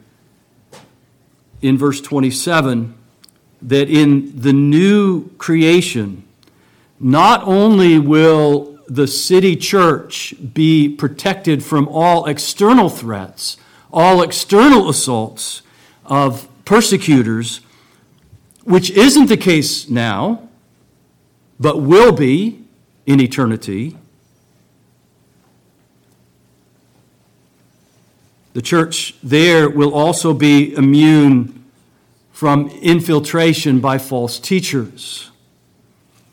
in 1.62 1.78
verse 1.78 2.00
27 2.00 2.94
that 3.62 3.88
in 3.88 4.38
the 4.38 4.52
new 4.52 5.30
creation, 5.38 6.24
not 7.00 7.42
only 7.44 7.98
will 7.98 8.78
the 8.88 9.07
city 9.07 9.57
church 9.57 10.35
be 10.52 10.88
protected 10.88 11.64
from 11.64 11.88
all 11.88 12.26
external 12.26 12.90
threats, 12.90 13.57
all 13.92 14.22
external 14.22 14.90
assaults 14.90 15.62
of 16.06 16.48
persecutors, 16.64 17.60
which 18.64 18.90
isn't 18.90 19.26
the 19.26 19.36
case 19.36 19.88
now, 19.88 20.48
but 21.60 21.80
will 21.80 22.12
be 22.12 22.64
in 23.06 23.20
eternity. 23.20 23.96
The 28.54 28.62
church 28.62 29.14
there 29.22 29.68
will 29.68 29.92
also 29.92 30.32
be 30.32 30.74
immune 30.74 31.64
from 32.32 32.68
infiltration 32.82 33.80
by 33.80 33.98
false 33.98 34.38
teachers 34.38 35.30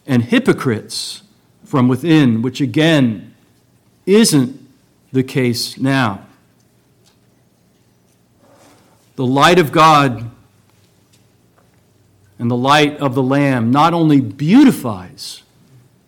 and 0.06 0.24
hypocrites 0.24 1.24
from 1.64 1.88
within, 1.88 2.42
which 2.42 2.62
again 2.62 3.34
isn't 4.06 4.60
the 5.12 5.24
case 5.24 5.78
now. 5.78 6.26
The 9.22 9.28
light 9.28 9.60
of 9.60 9.72
God 9.72 10.32
and 12.40 12.50
the 12.50 12.58
light 12.58 12.98
of 12.98 13.14
the 13.14 13.22
Lamb 13.22 13.70
not 13.70 13.94
only 13.94 14.20
beautifies 14.20 15.44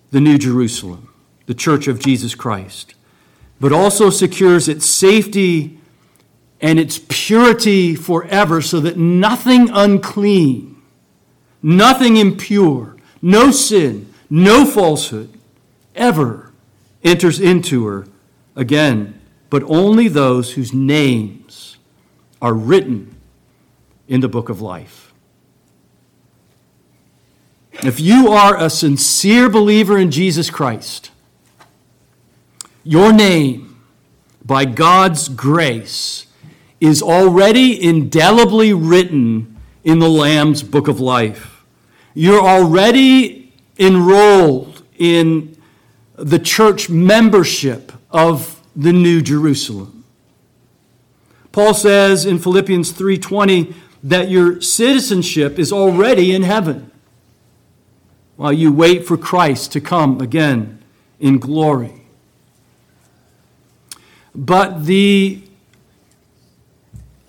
the 0.09 0.19
New 0.19 0.39
Jerusalem, 0.39 1.13
the 1.45 1.53
church 1.53 1.87
of 1.87 1.99
Jesus 1.99 2.33
Christ, 2.33 2.95
but 3.59 3.71
also 3.71 4.09
secures 4.09 4.67
its 4.67 4.87
safety 4.87 5.77
and 6.59 6.79
its 6.79 6.97
purity 7.07 7.93
forever 7.93 8.63
so 8.63 8.79
that 8.79 8.97
nothing 8.97 9.69
unclean, 9.69 10.81
nothing 11.61 12.17
impure, 12.17 12.97
no 13.21 13.51
sin, 13.51 14.11
no 14.27 14.65
falsehood 14.65 15.31
ever 15.93 16.51
enters 17.03 17.39
into 17.39 17.85
her 17.85 18.07
again, 18.55 19.21
but 19.51 19.61
only 19.67 20.07
those 20.07 20.53
whose 20.53 20.73
names 20.73 21.72
are 22.43 22.53
written 22.53 23.15
in 24.09 24.19
the 24.19 24.27
book 24.27 24.49
of 24.49 24.61
life. 24.61 25.13
If 27.81 28.01
you 28.01 28.27
are 28.27 28.61
a 28.61 28.69
sincere 28.69 29.49
believer 29.49 29.97
in 29.97 30.11
Jesus 30.11 30.49
Christ, 30.49 31.09
your 32.83 33.13
name, 33.13 33.81
by 34.45 34.65
God's 34.65 35.29
grace, 35.29 36.27
is 36.81 37.01
already 37.01 37.81
indelibly 37.81 38.73
written 38.73 39.57
in 39.85 39.99
the 39.99 40.09
Lamb's 40.09 40.63
book 40.63 40.89
of 40.89 40.99
life. 40.99 41.63
You're 42.13 42.45
already 42.45 43.53
enrolled 43.79 44.83
in 44.97 45.55
the 46.15 46.39
church 46.39 46.89
membership 46.89 47.93
of 48.11 48.61
the 48.75 48.91
New 48.91 49.21
Jerusalem. 49.21 50.02
Paul 51.53 51.75
says 51.75 52.25
in 52.25 52.39
Philippians 52.39 52.91
3:20 52.91 53.73
that 54.03 54.29
your 54.29 54.59
citizenship 54.59 55.57
is 55.57 55.71
already 55.71 56.33
in 56.33 56.41
heaven 56.41 56.91
while 58.35 58.51
you 58.51 58.73
wait 58.73 59.05
for 59.05 59.15
Christ 59.15 59.71
to 59.73 59.79
come 59.79 60.19
again 60.19 60.79
in 61.19 61.37
glory. 61.37 62.01
But 64.35 64.85
the 64.85 65.43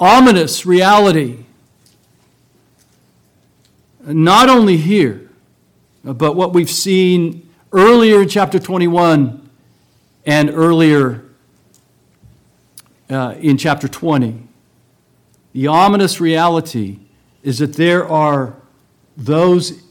ominous 0.00 0.64
reality, 0.64 1.44
not 4.06 4.48
only 4.48 4.78
here, 4.78 5.28
but 6.02 6.34
what 6.34 6.54
we've 6.54 6.70
seen 6.70 7.46
earlier 7.72 8.22
in 8.22 8.28
chapter 8.28 8.58
21 8.58 9.50
and 10.24 10.48
earlier 10.48 11.23
uh, 13.10 13.34
in 13.38 13.56
chapter 13.58 13.88
20, 13.88 14.48
the 15.52 15.66
ominous 15.66 16.20
reality 16.20 16.98
is 17.42 17.58
that 17.58 17.74
there 17.74 18.08
are 18.08 18.56
those 19.16 19.82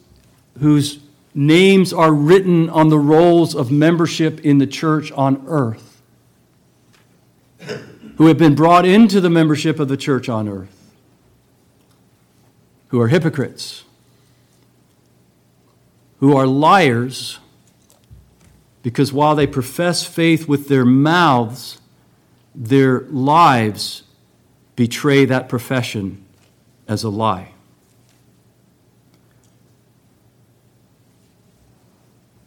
whose 0.60 1.00
names 1.34 1.94
are 1.94 2.14
written 2.14 2.70
on 2.70 2.90
the 2.90 3.00
rolls 3.00 3.56
of 3.56 3.72
membership 3.72 4.40
in 4.42 4.58
the 4.58 4.68
church 4.68 5.12
on 5.14 5.44
earth, 5.48 6.02
who 8.18 8.28
have 8.28 8.38
been 8.38 8.56
brought 8.56 8.86
into 8.86 9.22
the 9.22 9.30
membership 9.30 9.80
of 9.80 9.88
the 9.88 9.98
church 9.98 10.30
on 10.30 10.48
earth, 10.48 10.92
who 12.90 13.00
are 13.00 13.08
hypocrites, 13.08 13.84
who 16.20 16.36
are 16.36 16.46
liars, 16.46 17.40
because 18.84 19.14
while 19.14 19.36
they 19.36 19.48
profess 19.48 20.04
faith 20.04 20.48
with 20.48 20.68
their 20.68 20.86
mouths, 20.86 21.80
their 22.56 23.02
lives 23.02 24.04
betray 24.76 25.26
that 25.26 25.50
profession 25.50 26.24
as 26.88 27.04
a 27.04 27.10
lie. 27.10 27.50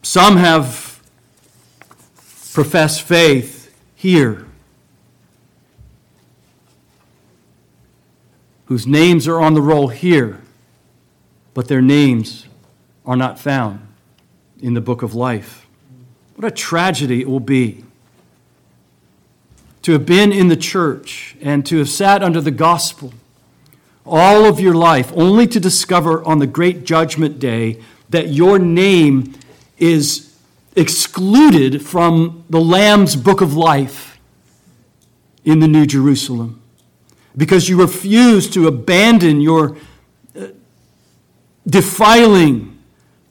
Some 0.02 0.36
have 0.36 1.02
professed 2.52 3.02
faith 3.02 3.74
here, 3.94 4.46
whose 8.66 8.86
names 8.86 9.28
are 9.28 9.40
on 9.40 9.54
the 9.54 9.62
roll 9.62 9.88
here, 9.88 10.40
but 11.54 11.68
their 11.68 11.82
names 11.82 12.46
are 13.04 13.16
not 13.16 13.38
found 13.38 13.86
in 14.60 14.74
the 14.74 14.80
book 14.80 15.02
of 15.02 15.14
life. 15.14 15.66
What 16.36 16.44
a 16.44 16.50
tragedy 16.50 17.20
it 17.20 17.28
will 17.28 17.40
be 17.40 17.84
to 19.86 19.92
have 19.92 20.04
been 20.04 20.32
in 20.32 20.48
the 20.48 20.56
church 20.56 21.36
and 21.40 21.64
to 21.64 21.78
have 21.78 21.88
sat 21.88 22.20
under 22.20 22.40
the 22.40 22.50
gospel 22.50 23.14
all 24.04 24.44
of 24.44 24.58
your 24.58 24.74
life, 24.74 25.12
only 25.14 25.46
to 25.46 25.60
discover 25.60 26.24
on 26.24 26.40
the 26.40 26.46
great 26.48 26.82
judgment 26.82 27.38
day 27.38 27.80
that 28.10 28.26
your 28.26 28.58
name 28.58 29.32
is 29.78 30.34
excluded 30.74 31.86
from 31.86 32.42
the 32.50 32.60
Lamb's 32.60 33.14
book 33.14 33.40
of 33.40 33.54
life 33.54 34.18
in 35.44 35.60
the 35.60 35.68
New 35.68 35.86
Jerusalem 35.86 36.60
because 37.36 37.68
you 37.68 37.80
refuse 37.80 38.50
to 38.50 38.66
abandon 38.66 39.40
your 39.40 39.76
uh, 40.36 40.48
defiling, 41.64 42.76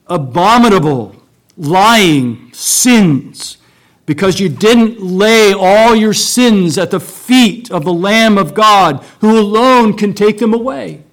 abominable, 0.07 1.17
lying 1.57 2.49
sins 2.53 3.57
because 4.05 4.39
you 4.39 4.49
didn't 4.49 5.01
lay 5.01 5.53
all 5.53 5.95
your 5.95 6.13
sins 6.13 6.77
at 6.77 6.91
the 6.91 6.99
feet 6.99 7.71
of 7.71 7.83
the 7.83 7.93
Lamb 7.93 8.37
of 8.37 8.53
God 8.53 9.03
who 9.21 9.39
alone 9.39 9.97
can 9.97 10.13
take 10.13 10.37
them 10.37 10.53
away. 10.53 11.03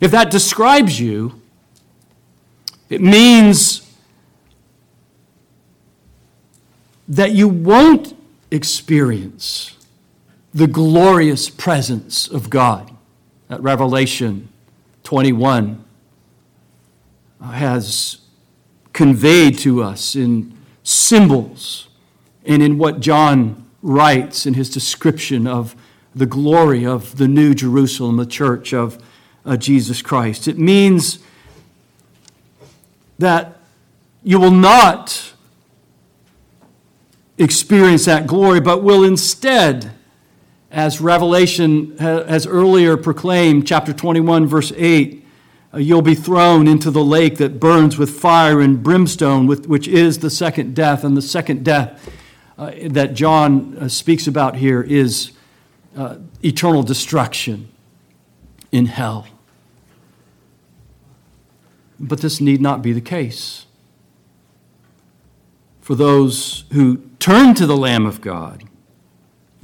If 0.00 0.10
that 0.10 0.30
describes 0.30 0.98
you, 0.98 1.40
it 2.88 3.00
means 3.00 3.88
that 7.06 7.32
you 7.32 7.48
won't 7.48 8.16
experience 8.50 9.76
the 10.54 10.66
glorious 10.66 11.48
presence 11.48 12.26
of 12.28 12.50
God. 12.50 12.90
That 13.48 13.60
Revelation 13.62 14.48
21 15.04 15.84
has 17.42 18.21
conveyed 18.92 19.58
to 19.58 19.82
us 19.82 20.14
in 20.14 20.56
symbols 20.82 21.88
and 22.44 22.62
in 22.62 22.78
what 22.78 23.00
John 23.00 23.66
writes 23.82 24.46
in 24.46 24.54
his 24.54 24.70
description 24.70 25.46
of 25.46 25.74
the 26.14 26.26
glory 26.26 26.84
of 26.84 27.16
the 27.16 27.28
New 27.28 27.54
Jerusalem, 27.54 28.16
the 28.16 28.26
church 28.26 28.72
of 28.74 29.02
uh, 29.44 29.56
Jesus 29.56 30.02
Christ. 30.02 30.46
It 30.46 30.58
means 30.58 31.20
that 33.18 33.58
you 34.22 34.38
will 34.38 34.50
not 34.50 35.32
experience 37.38 38.04
that 38.04 38.26
glory, 38.26 38.60
but 38.60 38.82
will 38.82 39.04
instead, 39.04 39.92
as 40.70 41.00
Revelation 41.00 41.96
has 41.98 42.46
earlier 42.46 42.96
proclaimed, 42.96 43.66
chapter 43.66 43.92
21, 43.92 44.46
verse 44.46 44.72
8, 44.76 45.18
uh, 45.18 45.21
you'll 45.78 46.02
be 46.02 46.14
thrown 46.14 46.68
into 46.68 46.90
the 46.90 47.04
lake 47.04 47.38
that 47.38 47.58
burns 47.58 47.96
with 47.96 48.10
fire 48.10 48.60
and 48.60 48.82
brimstone, 48.82 49.46
which 49.46 49.88
is 49.88 50.18
the 50.18 50.30
second 50.30 50.74
death. 50.74 51.02
And 51.04 51.16
the 51.16 51.22
second 51.22 51.64
death 51.64 52.10
uh, 52.58 52.72
that 52.88 53.14
John 53.14 53.76
uh, 53.78 53.88
speaks 53.88 54.26
about 54.26 54.56
here 54.56 54.82
is 54.82 55.32
uh, 55.96 56.16
eternal 56.42 56.82
destruction 56.82 57.68
in 58.70 58.86
hell. 58.86 59.26
But 61.98 62.20
this 62.20 62.40
need 62.40 62.60
not 62.60 62.82
be 62.82 62.92
the 62.92 63.00
case. 63.00 63.66
For 65.80 65.94
those 65.94 66.64
who 66.72 67.02
turn 67.18 67.54
to 67.54 67.66
the 67.66 67.76
Lamb 67.76 68.06
of 68.06 68.20
God, 68.20 68.64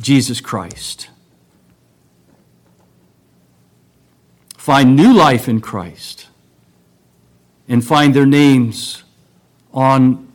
Jesus 0.01 0.41
Christ, 0.41 1.11
find 4.69 4.95
new 4.95 5.15
life 5.15 5.49
in 5.49 5.63
Christ, 5.63 6.27
and 7.71 7.83
find 7.83 8.13
their 8.13 8.27
names 8.27 9.03
on, 9.73 10.31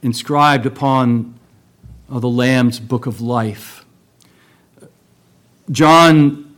inscribed 0.00 0.64
upon 0.64 1.38
uh, 2.10 2.18
the 2.20 2.26
Lamb's 2.26 2.80
book 2.80 3.04
of 3.04 3.20
life. 3.20 3.84
John 5.70 6.56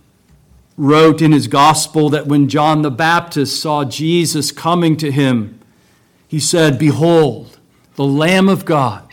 wrote 0.76 1.20
in 1.20 1.32
his 1.32 1.48
gospel 1.48 2.08
that 2.10 2.28
when 2.28 2.48
John 2.48 2.82
the 2.82 2.92
Baptist 2.92 3.60
saw 3.60 3.84
Jesus 3.84 4.52
coming 4.52 4.96
to 4.98 5.10
him, 5.10 5.58
he 6.28 6.38
said, 6.38 6.78
Behold, 6.78 7.58
the 7.96 8.04
Lamb 8.04 8.48
of 8.48 8.64
God 8.64 9.12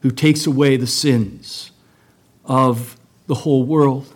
who 0.00 0.10
takes 0.10 0.46
away 0.46 0.78
the 0.78 0.86
sins 0.86 1.70
of 2.46 2.96
the 3.26 3.34
whole 3.34 3.64
world. 3.64 4.13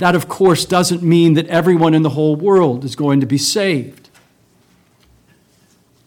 That, 0.00 0.14
of 0.14 0.28
course, 0.28 0.64
doesn't 0.64 1.02
mean 1.02 1.34
that 1.34 1.46
everyone 1.48 1.92
in 1.92 2.00
the 2.00 2.08
whole 2.10 2.34
world 2.34 2.86
is 2.86 2.96
going 2.96 3.20
to 3.20 3.26
be 3.26 3.36
saved. 3.36 4.08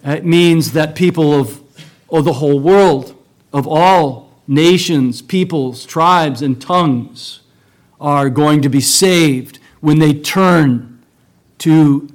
It 0.04 0.26
means 0.26 0.72
that 0.72 0.96
people 0.96 1.32
of, 1.32 1.62
of 2.10 2.26
the 2.26 2.34
whole 2.34 2.60
world, 2.60 3.16
of 3.54 3.68
all 3.68 4.32
nations, 4.48 5.22
peoples, 5.22 5.86
tribes, 5.86 6.41
and 6.41 6.60
tongues, 6.60 7.41
are 8.02 8.32
going 8.32 8.64
to 8.64 8.70
be 8.70 8.82
saved 8.82 9.60
when 9.80 10.00
they 10.00 10.16
turn 10.16 11.04
to 11.60 12.10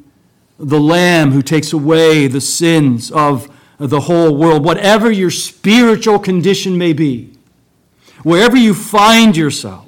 the 0.59 0.81
Lamb 0.81 1.31
who 1.31 1.43
takes 1.43 1.73
away 1.73 2.27
the 2.27 2.41
sins 2.41 3.13
of 3.13 3.49
the 3.79 4.01
whole 4.01 4.37
world. 4.37 4.65
Whatever 4.65 5.13
your 5.13 5.31
spiritual 5.31 6.19
condition 6.19 6.77
may 6.77 6.93
be, 6.93 7.33
wherever 8.25 8.57
you 8.57 8.75
find 8.75 9.37
yourself, 9.37 9.88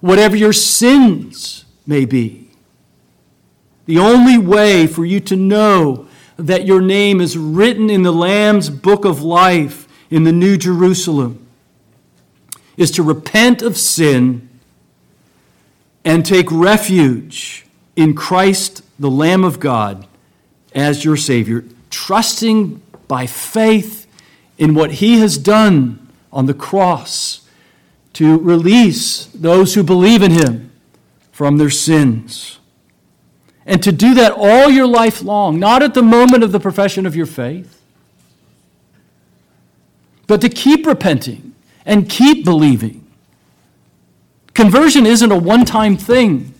whatever 0.00 0.36
your 0.36 0.52
sins 0.52 1.64
may 1.86 2.04
be, 2.04 2.50
the 3.86 3.98
only 3.98 4.38
way 4.38 4.86
for 4.86 5.04
you 5.04 5.20
to 5.20 5.36
know 5.36 6.06
that 6.36 6.66
your 6.66 6.80
name 6.80 7.20
is 7.20 7.36
written 7.36 7.90
in 7.90 8.02
the 8.02 8.12
Lamb's 8.12 8.70
book 8.70 9.04
of 9.04 9.22
life 9.22 9.86
in 10.10 10.24
the 10.24 10.32
New 10.32 10.56
Jerusalem 10.56 11.46
is 12.76 12.90
to 12.92 13.02
repent 13.02 13.62
of 13.62 13.76
sin 13.76 14.48
and 16.04 16.24
take 16.24 16.50
refuge 16.50 17.66
in 17.94 18.14
Christ, 18.14 18.82
the 18.98 19.10
Lamb 19.10 19.44
of 19.44 19.60
God, 19.60 20.06
as 20.74 21.04
your 21.04 21.16
Savior, 21.16 21.64
trusting 21.90 22.80
by 23.06 23.26
faith 23.26 24.06
in 24.56 24.74
what 24.74 24.92
He 24.92 25.18
has 25.18 25.36
done 25.36 26.08
on 26.32 26.46
the 26.46 26.54
cross 26.54 27.39
to 28.14 28.38
release 28.38 29.26
those 29.26 29.74
who 29.74 29.82
believe 29.82 30.22
in 30.22 30.32
Him 30.32 30.72
from 31.30 31.56
their 31.56 31.70
sins. 31.70 32.58
And 33.66 33.82
to 33.82 33.92
do 33.92 34.14
that 34.14 34.32
all 34.36 34.68
your 34.68 34.86
life 34.86 35.22
long, 35.22 35.58
not 35.58 35.82
at 35.82 35.94
the 35.94 36.02
moment 36.02 36.42
of 36.42 36.52
the 36.52 36.60
profession 36.60 37.06
of 37.06 37.14
your 37.14 37.26
faith, 37.26 37.80
but 40.26 40.40
to 40.40 40.48
keep 40.48 40.86
repenting 40.86 41.54
and 41.84 42.08
keep 42.08 42.44
believing. 42.44 43.06
Conversion 44.54 45.06
isn't 45.06 45.30
a 45.30 45.36
one 45.36 45.64
time 45.64 45.96
thing. 45.96 46.54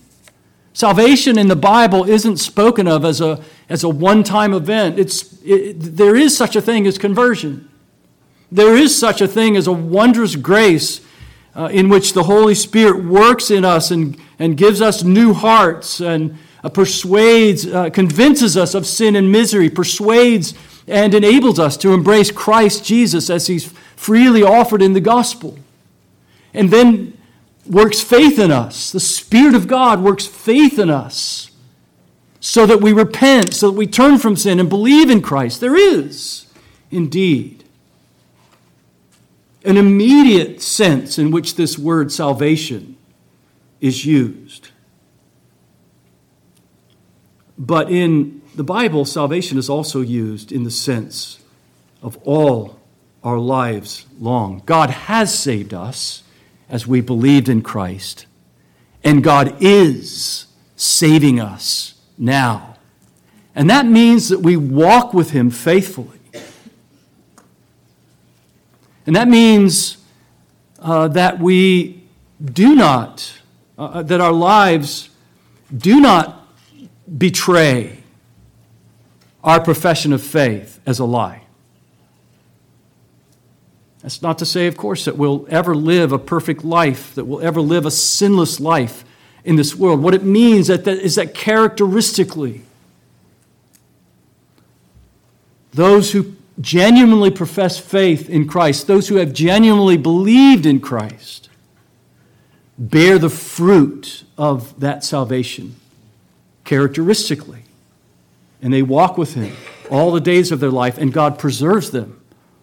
Salvation 0.72 1.36
in 1.36 1.48
the 1.48 1.56
Bible 1.56 2.08
isn't 2.08 2.36
spoken 2.36 2.86
of 2.86 3.04
as 3.04 3.20
a, 3.20 3.42
as 3.68 3.82
a 3.82 3.88
one 3.88 4.22
time 4.22 4.54
event. 4.54 4.98
It's, 4.98 5.40
it, 5.42 5.74
there 5.74 6.16
is 6.16 6.36
such 6.36 6.56
a 6.56 6.62
thing 6.62 6.86
as 6.86 6.96
conversion. 6.96 7.68
There 8.52 8.76
is 8.76 8.98
such 8.98 9.20
a 9.20 9.28
thing 9.28 9.56
as 9.56 9.66
a 9.66 9.72
wondrous 9.72 10.36
grace 10.36 11.00
uh, 11.54 11.68
in 11.72 11.88
which 11.88 12.12
the 12.12 12.24
Holy 12.24 12.54
Spirit 12.54 13.04
works 13.04 13.50
in 13.50 13.64
us 13.64 13.90
and, 13.90 14.16
and 14.38 14.56
gives 14.56 14.80
us 14.80 15.02
new 15.02 15.32
hearts 15.32 16.00
and 16.00 16.38
uh, 16.62 16.68
persuades, 16.68 17.66
uh, 17.66 17.90
convinces 17.90 18.56
us 18.56 18.74
of 18.74 18.86
sin 18.86 19.16
and 19.16 19.30
misery, 19.32 19.70
persuades 19.70 20.54
and 20.86 21.14
enables 21.14 21.58
us 21.58 21.76
to 21.78 21.92
embrace 21.92 22.30
Christ 22.30 22.84
Jesus 22.84 23.30
as 23.30 23.46
he's 23.46 23.72
freely 23.96 24.42
offered 24.42 24.82
in 24.82 24.92
the 24.92 25.00
gospel. 25.00 25.58
And 26.52 26.70
then 26.70 27.16
works 27.66 28.00
faith 28.00 28.38
in 28.38 28.50
us. 28.50 28.90
The 28.90 29.00
Spirit 29.00 29.54
of 29.54 29.68
God 29.68 30.02
works 30.02 30.26
faith 30.26 30.78
in 30.78 30.90
us 30.90 31.50
so 32.40 32.66
that 32.66 32.80
we 32.80 32.92
repent, 32.92 33.54
so 33.54 33.70
that 33.70 33.76
we 33.76 33.86
turn 33.86 34.18
from 34.18 34.34
sin 34.34 34.58
and 34.58 34.68
believe 34.68 35.10
in 35.10 35.22
Christ. 35.22 35.60
There 35.60 35.76
is 35.76 36.46
indeed 36.90 37.59
an 39.64 39.76
immediate 39.76 40.62
sense 40.62 41.18
in 41.18 41.30
which 41.30 41.56
this 41.56 41.78
word 41.78 42.10
salvation 42.10 42.96
is 43.80 44.04
used. 44.04 44.70
But 47.58 47.90
in 47.90 48.40
the 48.54 48.64
Bible, 48.64 49.04
salvation 49.04 49.58
is 49.58 49.68
also 49.68 50.00
used 50.00 50.50
in 50.50 50.64
the 50.64 50.70
sense 50.70 51.40
of 52.02 52.16
all 52.24 52.80
our 53.22 53.38
lives 53.38 54.06
long. 54.18 54.62
God 54.64 54.90
has 54.90 55.36
saved 55.38 55.74
us 55.74 56.22
as 56.68 56.86
we 56.86 57.00
believed 57.00 57.48
in 57.48 57.62
Christ. 57.62 58.26
And 59.04 59.22
God 59.22 59.56
is 59.60 60.46
saving 60.76 61.40
us 61.40 61.94
now. 62.16 62.76
And 63.54 63.68
that 63.68 63.86
means 63.86 64.28
that 64.28 64.40
we 64.40 64.56
walk 64.56 65.12
with 65.12 65.30
Him 65.32 65.50
faithfully. 65.50 66.19
And 69.06 69.16
that 69.16 69.28
means 69.28 69.96
uh, 70.78 71.08
that 71.08 71.40
we 71.40 72.02
do 72.42 72.74
not, 72.74 73.40
uh, 73.78 74.02
that 74.02 74.20
our 74.20 74.32
lives 74.32 75.10
do 75.76 76.00
not 76.00 76.48
betray 77.18 77.98
our 79.42 79.60
profession 79.60 80.12
of 80.12 80.22
faith 80.22 80.80
as 80.86 80.98
a 80.98 81.04
lie. 81.04 81.42
That's 84.02 84.22
not 84.22 84.38
to 84.38 84.46
say, 84.46 84.66
of 84.66 84.76
course, 84.76 85.04
that 85.04 85.16
we'll 85.16 85.46
ever 85.50 85.74
live 85.74 86.12
a 86.12 86.18
perfect 86.18 86.64
life, 86.64 87.14
that 87.14 87.26
we'll 87.26 87.42
ever 87.42 87.60
live 87.60 87.84
a 87.84 87.90
sinless 87.90 88.58
life 88.58 89.04
in 89.44 89.56
this 89.56 89.74
world. 89.74 90.02
What 90.02 90.14
it 90.14 90.22
means 90.22 90.68
that, 90.68 90.84
that 90.84 90.98
is 90.98 91.16
that 91.16 91.34
characteristically, 91.34 92.62
those 95.72 96.12
who 96.12 96.34
genuinely 96.60 97.30
profess 97.30 97.78
faith 97.78 98.28
in 98.28 98.46
Christ, 98.46 98.86
those 98.86 99.08
who 99.08 99.16
have 99.16 99.32
genuinely 99.32 99.96
believed 99.96 100.66
in 100.66 100.80
Christ, 100.80 101.48
bear 102.78 103.18
the 103.18 103.30
fruit 103.30 104.24
of 104.36 104.78
that 104.80 105.04
salvation 105.04 105.76
characteristically. 106.64 107.64
And 108.62 108.72
they 108.72 108.82
walk 108.82 109.16
with 109.16 109.34
Him 109.34 109.56
all 109.90 110.12
the 110.12 110.20
days 110.20 110.52
of 110.52 110.60
their 110.60 110.70
life, 110.70 110.98
and 110.98 111.12
God 111.12 111.38
preserves 111.38 111.90
them 111.90 112.20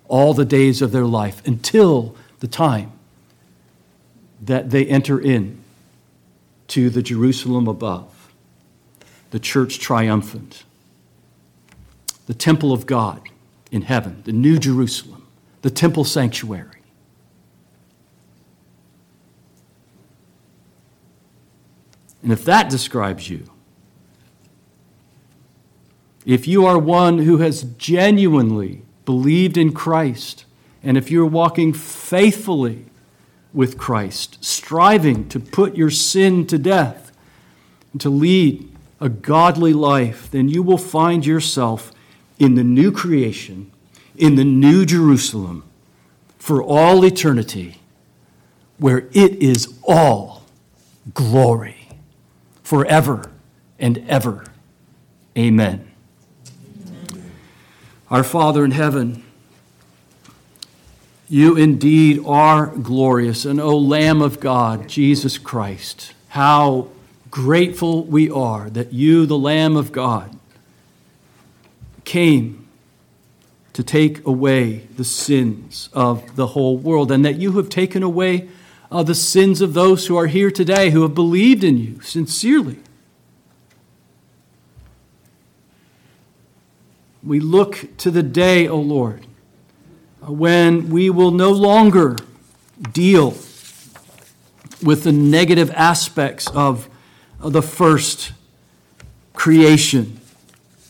all 0.08 0.34
the 0.34 0.46
days 0.46 0.82
of 0.82 0.92
their 0.92 1.06
life 1.06 1.46
until 1.46 2.16
the 2.40 2.48
time 2.48 2.92
that 4.42 4.70
they 4.70 4.86
enter 4.86 5.20
in 5.20 5.60
to 6.68 6.90
the 6.90 7.02
Jerusalem 7.02 7.68
above, 7.68 8.32
the 9.32 9.40
church 9.40 9.80
triumphant, 9.80 10.64
the 12.28 12.34
temple 12.34 12.72
of 12.72 12.86
God 12.86 13.28
in 13.72 13.84
heaven, 13.84 14.22
the 14.26 14.32
new 14.32 14.58
Jerusalem, 14.58 15.28
the 15.62 15.70
temple 15.70 16.04
sanctuary. 16.04 16.82
And 22.24 22.32
if 22.32 22.44
that 22.46 22.70
describes 22.70 23.30
you, 23.30 23.50
if 26.26 26.48
you 26.48 26.66
are 26.66 26.78
one 26.78 27.20
who 27.20 27.38
has 27.38 27.64
genuinely 27.64 28.82
believed 29.06 29.58
in 29.58 29.72
Christ, 29.72 30.44
and 30.84 30.98
if 30.98 31.10
you're 31.10 31.26
walking 31.26 31.72
faithfully 31.72 32.86
with 33.54 33.78
Christ, 33.78 34.44
striving 34.44 35.30
to 35.30 35.40
put 35.40 35.78
your 35.78 35.90
sin 35.90 36.46
to 36.48 36.58
death 36.58 37.12
and 37.94 38.02
to 38.02 38.10
lead 38.10 38.70
a 39.00 39.08
godly 39.08 39.74
life, 39.74 40.30
then 40.30 40.50
you 40.50 40.62
will 40.62 40.78
find 40.78 41.26
yourself 41.26 41.94
in 42.40 42.56
the 42.56 42.64
new 42.64 42.92
creation, 42.92 43.72
in 44.16 44.36
the 44.36 44.44
new 44.44 44.86
Jerusalem, 44.86 45.64
for 46.38 46.62
all 46.62 47.04
eternity, 47.04 47.82
where 48.78 49.08
it 49.12 49.34
is 49.42 49.74
all 49.84 50.44
glory, 51.14 51.90
forever 52.64 53.32
and 53.80 53.98
ever. 54.08 54.46
Amen. 55.38 55.92
Our 58.10 58.24
Father 58.24 58.64
in 58.64 58.72
heaven, 58.72 59.24
you 61.28 61.58
indeed 61.58 62.24
are 62.26 62.68
glorious. 62.68 63.44
And, 63.44 63.60
O 63.60 63.78
Lamb 63.78 64.22
of 64.22 64.40
God, 64.40 64.88
Jesus 64.88 65.38
Christ, 65.38 66.14
how 66.30 66.88
grateful 67.30 68.04
we 68.06 68.30
are 68.30 68.70
that 68.70 68.94
you, 68.94 69.26
the 69.26 69.38
Lamb 69.38 69.76
of 69.76 69.92
God, 69.92 70.37
came 72.08 72.68
to 73.74 73.84
take 73.84 74.26
away 74.26 74.88
the 74.96 75.04
sins 75.04 75.90
of 75.94 76.36
the 76.36 76.48
whole 76.48 76.78
world, 76.78 77.12
and 77.12 77.24
that 77.24 77.36
you 77.36 77.52
have 77.52 77.70
taken 77.70 78.02
away 78.02 78.50
uh, 78.90 79.04
the 79.04 79.14
sins 79.14 79.62
of 79.62 79.74
those 79.74 80.08
who 80.08 80.18
are 80.18 80.28
here 80.28 80.50
today 80.50 80.90
who 80.90 81.04
have 81.04 81.14
believed 81.14 81.64
in 81.64 81.78
you 81.78 82.02
sincerely. 82.02 82.80
We 87.22 87.42
look 87.42 87.90
to 87.98 88.10
the 88.10 88.24
day, 88.24 88.68
O 88.68 88.80
Lord, 88.80 89.28
when 90.22 90.90
we 90.90 91.10
will 91.10 91.32
no 91.32 91.52
longer 91.52 92.16
deal 92.94 93.32
with 94.82 95.04
the 95.04 95.12
negative 95.12 95.70
aspects 95.72 96.48
of, 96.52 96.90
the 97.40 97.62
first 97.62 98.32
creation, 99.34 100.17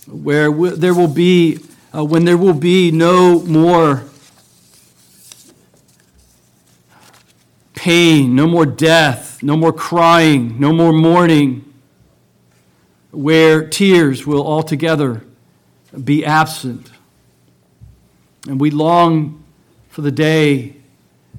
where 0.07 0.51
there 0.51 0.93
will 0.93 1.07
be, 1.07 1.59
uh, 1.93 2.03
when 2.03 2.25
there 2.25 2.37
will 2.37 2.53
be 2.53 2.91
no 2.91 3.41
more 3.41 4.03
pain, 7.73 8.35
no 8.35 8.47
more 8.47 8.65
death, 8.65 9.41
no 9.43 9.55
more 9.55 9.71
crying, 9.71 10.59
no 10.59 10.73
more 10.73 10.91
mourning, 10.91 11.63
where 13.11 13.67
tears 13.67 14.25
will 14.25 14.45
altogether 14.45 15.23
be 16.03 16.25
absent. 16.25 16.91
And 18.47 18.59
we 18.59 18.71
long 18.71 19.43
for 19.89 20.01
the 20.01 20.11
day 20.11 20.75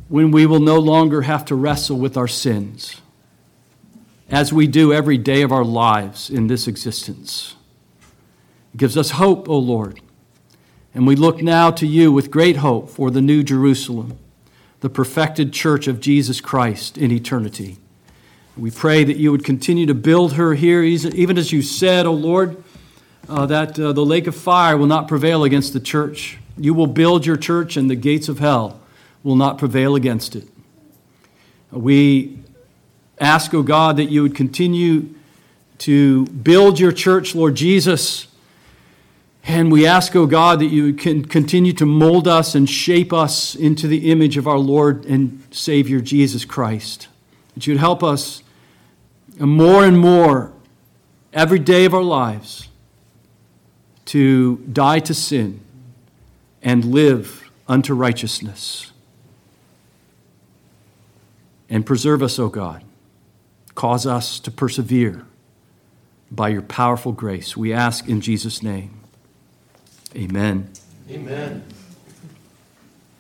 when 0.09 0.31
we 0.31 0.47
will 0.47 0.61
no 0.61 0.79
longer 0.79 1.23
have 1.23 1.45
to 1.47 1.55
wrestle 1.55 1.99
with 1.99 2.17
our 2.17 2.29
sins, 2.29 3.01
as 4.31 4.53
we 4.53 4.67
do 4.67 4.93
every 4.93 5.19
day 5.19 5.43
of 5.43 5.53
our 5.53 5.65
lives 5.65 6.31
in 6.31 6.47
this 6.47 6.67
existence. 6.67 7.55
Gives 8.79 8.97
us 8.97 9.11
hope, 9.11 9.49
O 9.49 9.59
Lord. 9.59 10.01
And 10.95 11.05
we 11.05 11.17
look 11.17 11.43
now 11.43 11.73
to 11.73 11.85
you 11.85 12.13
with 12.13 12.31
great 12.31 12.59
hope 12.59 12.89
for 12.89 13.11
the 13.11 13.21
new 13.21 13.43
Jerusalem, 13.43 14.17
the 14.81 14.89
perfected 14.89 15.53
church 15.53 15.89
of 15.89 15.99
Jesus 15.99 16.41
Christ 16.41 16.97
in 16.97 17.11
eternity. 17.11 17.79
We 18.57 18.71
pray 18.71 19.03
that 19.03 19.17
you 19.17 19.33
would 19.33 19.45
continue 19.45 19.87
to 19.87 19.95
build 19.95 20.35
her 20.35 20.55
here, 20.55 20.85
even 20.85 21.39
as 21.39 21.51
you 21.51 21.61
said, 21.61 22.07
O 22.07 22.13
Lord, 22.13 22.63
uh, 23.29 23.47
that 23.47 23.77
uh, 23.81 23.93
the 23.93 24.05
lake 24.05 24.29
of 24.29 24.37
fire 24.37 24.77
will 24.77 24.87
not 24.87 25.09
prevail 25.09 25.43
against 25.43 25.73
the 25.73 25.81
church. 25.81 26.39
You 26.57 26.73
will 26.73 26.87
build 26.87 27.27
your 27.27 27.37
church, 27.37 27.77
and 27.77 27.91
the 27.91 27.97
gates 27.97 28.29
of 28.29 28.39
hell 28.39 28.81
will 29.25 29.37
not 29.37 29.59
prevail 29.59 29.97
against 29.97 30.37
it. 30.37 30.49
We 31.73 32.39
ask, 33.21 33.53
O 33.55 33.65
God, 33.65 33.97
that 33.97 34.07
you 34.07 34.23
would 34.23 34.37
continue 34.37 35.17
to 35.79 36.27
build 36.27 36.79
your 36.79 36.93
church, 36.93 37.35
Lord 37.35 37.57
Jesus. 37.57 38.28
And 39.45 39.73
we 39.73 39.87
ask, 39.87 40.15
O 40.15 40.27
God, 40.27 40.61
that 40.61 40.67
you 40.67 40.93
can 40.93 41.25
continue 41.25 41.73
to 41.75 41.87
mold 41.87 42.29
us 42.29 42.55
and 42.55 42.69
shape 42.69 43.13
us 43.13 43.55
into 43.55 43.87
the 43.87 44.11
image 44.11 44.37
of 44.37 44.47
our 44.47 44.59
Lord 44.59 45.05
and 45.07 45.43
Savior 45.51 46.01
Jesus 46.01 46.45
Christ. 46.45 47.09
That 47.55 47.67
you'd 47.67 47.79
help 47.79 48.03
us 48.03 48.43
more 49.39 49.85
and 49.85 49.99
more 49.99 50.53
every 51.33 51.59
day 51.59 51.85
of 51.85 51.95
our 51.95 52.03
lives 52.03 52.69
to 54.07 54.57
die 54.73 55.01
to 55.01 55.15
sin 55.15 55.61
and 56.63 56.85
live 56.85 57.51
unto 57.67 57.95
righteousness. 57.95 58.93
And 61.71 61.85
preserve 61.85 62.23
us, 62.23 62.39
O 62.39 62.49
God. 62.49 62.83
Cause 63.75 64.07
us 64.07 64.41
to 64.41 64.51
persevere 64.51 65.25
by 66.31 66.49
your 66.49 66.63
powerful 66.63 67.13
grace. 67.13 67.57
We 67.57 67.73
ask 67.73 68.09
in 68.09 68.21
Jesus' 68.21 68.63
name. 68.63 68.98
Amen. 70.17 70.69
Amen. 71.11 71.63